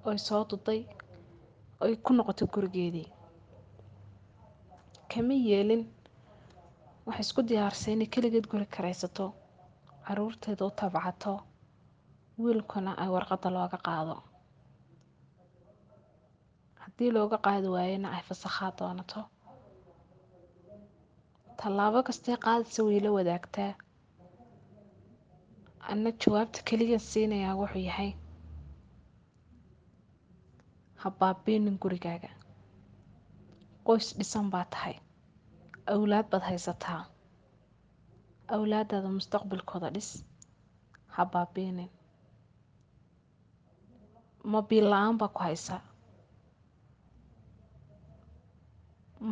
oy 0.08 0.18
soo 0.26 0.42
duday 0.50 0.80
oy 1.84 1.94
ku 2.04 2.10
noqotay 2.12 2.48
gurigeedii. 2.54 3.08
Kama 5.10 5.34
yeelin 5.48 5.82
waxay 7.06 7.24
isku 7.26 7.40
diyaarsay 7.48 7.92
inay 7.94 8.08
keligeed 8.14 8.46
guri 8.50 8.66
karaysato 8.74 9.26
caruurteeda 10.06 10.64
u 10.66 10.70
tabcato 10.80 11.34
wiilkuna 12.42 12.90
ay 13.02 13.08
warqadda 13.14 13.48
looga 13.56 13.78
qaado 13.86 14.14
haddii 16.88 17.10
looga 17.16 17.38
qaadi 17.46 17.68
waayana 17.74 18.08
ay 18.16 18.22
fasakhaa 18.28 18.70
doonato. 18.78 19.20
Tallaabo 21.60 22.00
kastee 22.08 22.36
qaadaysa 22.44 22.80
way 22.86 23.00
la 23.04 23.10
wadaagtaa. 23.16 23.72
Anna 25.90 26.10
jawaabta 26.20 26.60
keliyan 26.68 27.00
siinayaa 27.10 27.56
wuxuu 27.60 27.82
yahay 27.88 28.10
ha 31.00 31.10
baabiinin 31.20 31.78
gurigaaga. 31.82 32.28
Qoys 33.86 34.06
dhisan 34.18 34.50
baa 34.52 34.64
tahay. 34.72 34.94
Awlaad 35.94 36.26
baad 36.30 36.42
haysataa. 36.50 37.04
Awlaadaada 38.54 39.08
mustaqbalkooda 39.18 39.90
dhis. 39.94 40.24
Ha 41.14 41.24
baabiinin 41.32 41.90
ma 44.44 44.62
biil 44.68 44.86
la'aan 44.90 45.18
baa 45.18 45.28
ku 45.28 45.38
haysaa 45.42 45.80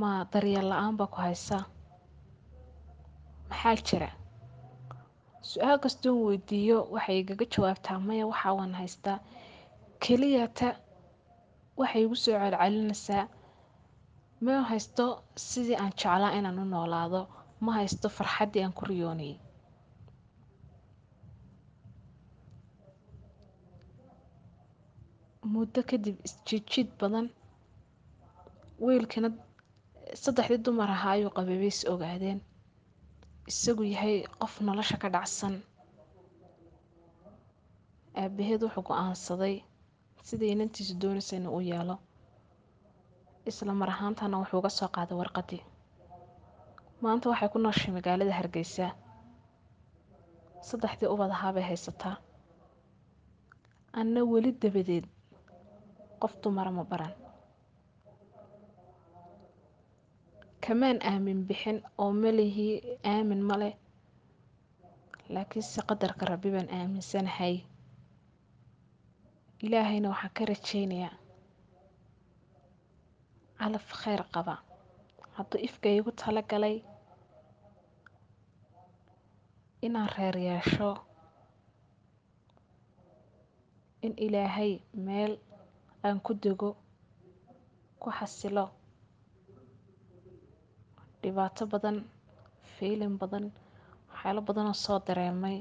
ma 0.01 0.11
daryeel 0.33 0.67
la'aan 0.71 0.95
baa 0.99 1.13
ku 1.13 1.19
haysaa? 1.27 1.65
Maxaa 3.49 3.77
jira? 3.89 4.11
Su'aal 5.51 5.79
kastoon 5.85 6.19
weydiiyo 6.27 6.79
waxay 6.95 7.19
igaga 7.23 7.45
jawaabtaa 7.55 7.99
maya 8.07 8.25
waxaa 8.33 8.57
waan 8.59 8.75
haystaa. 8.81 9.19
Keliyata 10.03 10.69
waxay 11.81 12.03
igu 12.05 12.17
soo 12.25 12.37
celcelinaysaa 12.43 13.25
ma 14.45 14.55
haysto? 14.71 15.05
Sidii 15.49 15.79
aan 15.83 15.93
jeclaa 16.01 16.37
inaan 16.39 16.63
u 16.63 16.65
noolaado. 16.73 17.21
Ma 17.65 17.71
haysto 17.79 18.07
farxaddii 18.17 18.63
aan 18.65 18.77
ku 18.79 18.83
riyoonayay 18.91 19.37
muddo 25.55 25.81
kadib 25.91 26.17
isjiidjiid 26.29 26.89
badan 27.01 27.27
wiilkina 28.85 29.29
saddexdii 30.15 30.63
dumar 30.65 30.91
ahaa 30.91 31.13
ayuu 31.17 31.31
qabay 31.37 31.59
bay 31.59 31.69
is 31.75 31.85
ogaadeen. 31.93 32.41
Isagu 33.51 33.83
yahay 33.85 34.25
qof 34.41 34.61
nolosha 34.61 34.97
ka 35.03 35.09
dhacsan. 35.15 35.55
Aabaheed 38.23 38.63
wuxuu 38.63 38.83
go'aansaday 38.89 39.55
sidii 40.29 40.51
inantiisu 40.55 40.95
doonaysa 41.03 41.37
inuu 41.37 41.57
u 41.57 41.61
yeelo 41.61 41.97
isla 43.47 43.73
mar 43.75 43.91
ahaantana 43.91 44.39
wuxuu 44.41 44.59
uga 44.59 44.71
soo 44.79 44.89
qaaday 44.97 45.17
warqaddii 45.21 45.63
maanta 47.03 47.29
waxay 47.31 47.49
ku 47.53 47.59
nooshay 47.59 47.93
magaalada 47.97 48.33
hargeysa. 48.39 48.87
Saddexdii 50.69 51.09
ubad 51.15 51.31
ahaa 51.31 51.53
bay 51.53 51.63
haysataa. 51.71 52.17
Anna 54.01 54.21
weli 54.33 54.53
dabadeed 54.63 55.05
qof 56.21 56.33
dumara 56.43 56.71
ma 56.71 56.85
baran 56.85 57.13
kamaan 60.67 60.99
aamin 61.11 61.41
bixin 61.49 61.79
oo 62.03 62.13
malihii 62.23 62.75
aamin 63.13 63.43
ma 63.49 63.57
leh. 63.63 63.75
Laakiinse 65.35 65.81
qadarka 65.89 66.25
rabbi 66.31 66.51
baan 66.55 66.69
aaminsanahay. 66.79 67.55
Ilaahayna 69.67 70.09
waxaan 70.13 70.35
ka 70.37 70.43
rajaynayaa. 70.51 71.15
Calaf 73.59 73.87
kheyr 74.03 74.23
qaba. 74.35 74.55
Hadduu 75.37 75.61
ifka 75.67 75.89
iigu 75.89 76.11
tala 76.21 76.43
galay 76.51 76.77
inaan 79.87 80.09
reer 80.17 80.37
yeesho 80.47 80.91
in 84.05 84.13
ilaahay 84.27 84.73
meel 85.07 85.33
aan 86.05 86.21
ku 86.27 86.33
dego 86.35 86.71
ku 88.03 88.09
xasilo 88.19 88.65
dhibaato 91.23 91.63
badan 91.73 91.97
fiilin 92.75 93.15
badan 93.21 93.45
waxyaalo 94.11 94.41
badanoo 94.49 94.77
soo 94.85 94.99
dareemay 95.07 95.59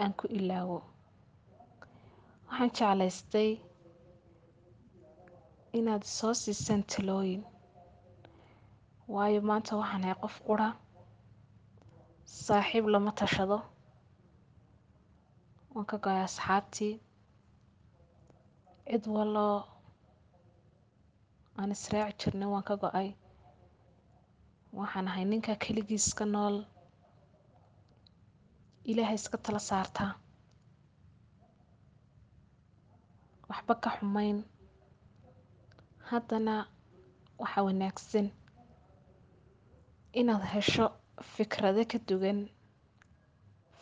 aan 0.00 0.12
ku 0.18 0.24
ilaawo. 0.38 0.78
Waxaan 2.48 2.70
jeclaystay 2.76 3.50
inaad 5.78 6.02
soo 6.16 6.34
siisaan 6.42 6.82
talooyin 6.90 7.42
waayo 9.14 9.40
maanta 9.48 9.72
waxaan 9.80 10.04
ahay 10.04 10.16
qof 10.22 10.36
qura 10.46 10.68
saaxiib 12.44 12.84
lama 12.92 13.12
tashado 13.18 13.58
waan 15.74 15.86
ka 15.90 15.96
go'ay 16.04 16.20
asxaabtii 16.28 16.94
cid 18.90 19.04
waloo 19.14 19.56
aan 21.58 21.70
israaci 21.76 22.16
jirnay 22.20 22.48
waan 22.52 22.66
ka 22.68 22.74
go'ay 22.82 23.08
waxaan 24.78 25.08
ahay 25.08 25.24
ninka 25.30 25.54
keligiis 25.62 26.08
ka 26.18 26.24
nool. 26.34 26.56
Ilaahay 28.90 29.14
iska 29.20 29.36
tala 29.44 29.58
saartaa 29.68 30.12
waxba 33.50 33.74
ka 33.82 33.90
xumayn. 33.96 34.38
Haddana 36.10 36.54
waxaa 37.40 37.64
wanaagsan 37.66 38.26
inaad 40.20 40.44
hesho 40.52 40.86
fikrado 41.34 41.82
ka 41.90 41.98
duwan. 42.08 42.40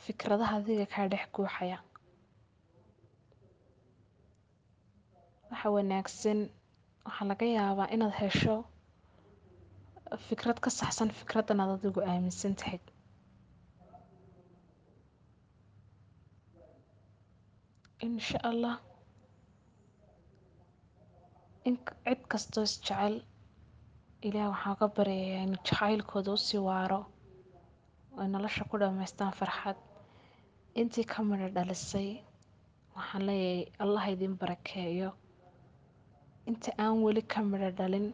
Fikradaha 0.05 0.57
adiga 0.61 0.86
kaa 0.93 1.09
dhex 1.12 1.24
guuxaya. 1.34 1.78
Waxa 5.51 5.68
wanaagsan 5.76 6.39
waxaa 7.07 7.28
laga 7.30 7.47
yaabaa 7.57 7.93
inaad 7.95 8.14
hesho 8.20 8.55
fikrad 10.28 10.59
ka 10.64 10.70
saxsan 10.78 11.11
fikraddan 11.18 11.61
aad 11.62 11.70
adigu 11.76 12.00
aaminsan 12.11 12.54
tahay. 12.61 12.80
Insha 18.06 18.38
allah 18.50 18.76
cid 21.64 22.20
kastoo 22.32 22.62
is 22.68 22.74
jecel 22.86 23.14
ilaah 24.28 24.48
waxaan 24.52 24.76
ka 24.80 24.86
baryayaa 24.96 25.42
inuu 25.46 25.61
jacaylkooda 25.68 26.30
u 26.36 26.38
sii 26.46 26.62
waaro 26.68 27.00
ay 28.20 28.28
nolosha 28.32 28.62
ku 28.70 28.74
dhammaystaan 28.80 29.32
farxad. 29.38 29.76
Intii 30.80 31.04
ka 31.12 31.18
midho 31.28 31.48
dhalisay 31.56 32.09
waxaan 32.96 33.22
leeyahay 33.28 33.64
allah 33.82 34.04
idin 34.14 34.34
barakeeyo. 34.40 35.11
Inta 36.48 36.70
aan 36.82 36.96
weli 37.04 37.22
ka 37.32 37.40
midho 37.50 37.70
dhalin 37.78 38.06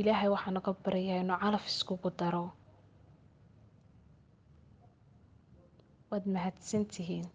ilaahay 0.00 0.28
waxaan 0.34 0.58
uga 0.60 0.72
baryayaa 0.84 1.22
inuu 1.24 1.38
calaf 1.42 1.64
iskugu 1.72 2.10
daro. 2.20 2.44
Waad 6.10 6.24
mahadsantihiin 6.34 7.26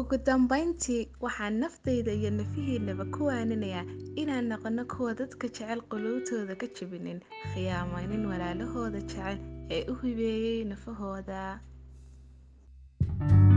ugu 0.00 0.16
dambeyntii 0.26 1.02
waxaan 1.24 1.54
naftayda 1.62 2.12
iyo 2.18 2.30
nafihiinaba 2.38 3.04
ku 3.14 3.20
waaninayaa 3.28 3.84
inaan 4.20 4.46
noqono 4.50 4.82
kuwa 4.92 5.12
dadka 5.20 5.46
jecel 5.48 5.80
quluubtooda 5.90 6.54
ka 6.60 6.66
jebinin 6.76 7.18
khiyaamaynin 7.52 8.24
walaalahooda 8.30 9.00
jecel 9.10 9.36
ee 9.76 9.82
u 9.92 9.94
hibeeyey 10.02 10.64
nafahooda 10.70 11.40
thank 13.00 13.30
you 13.30 13.47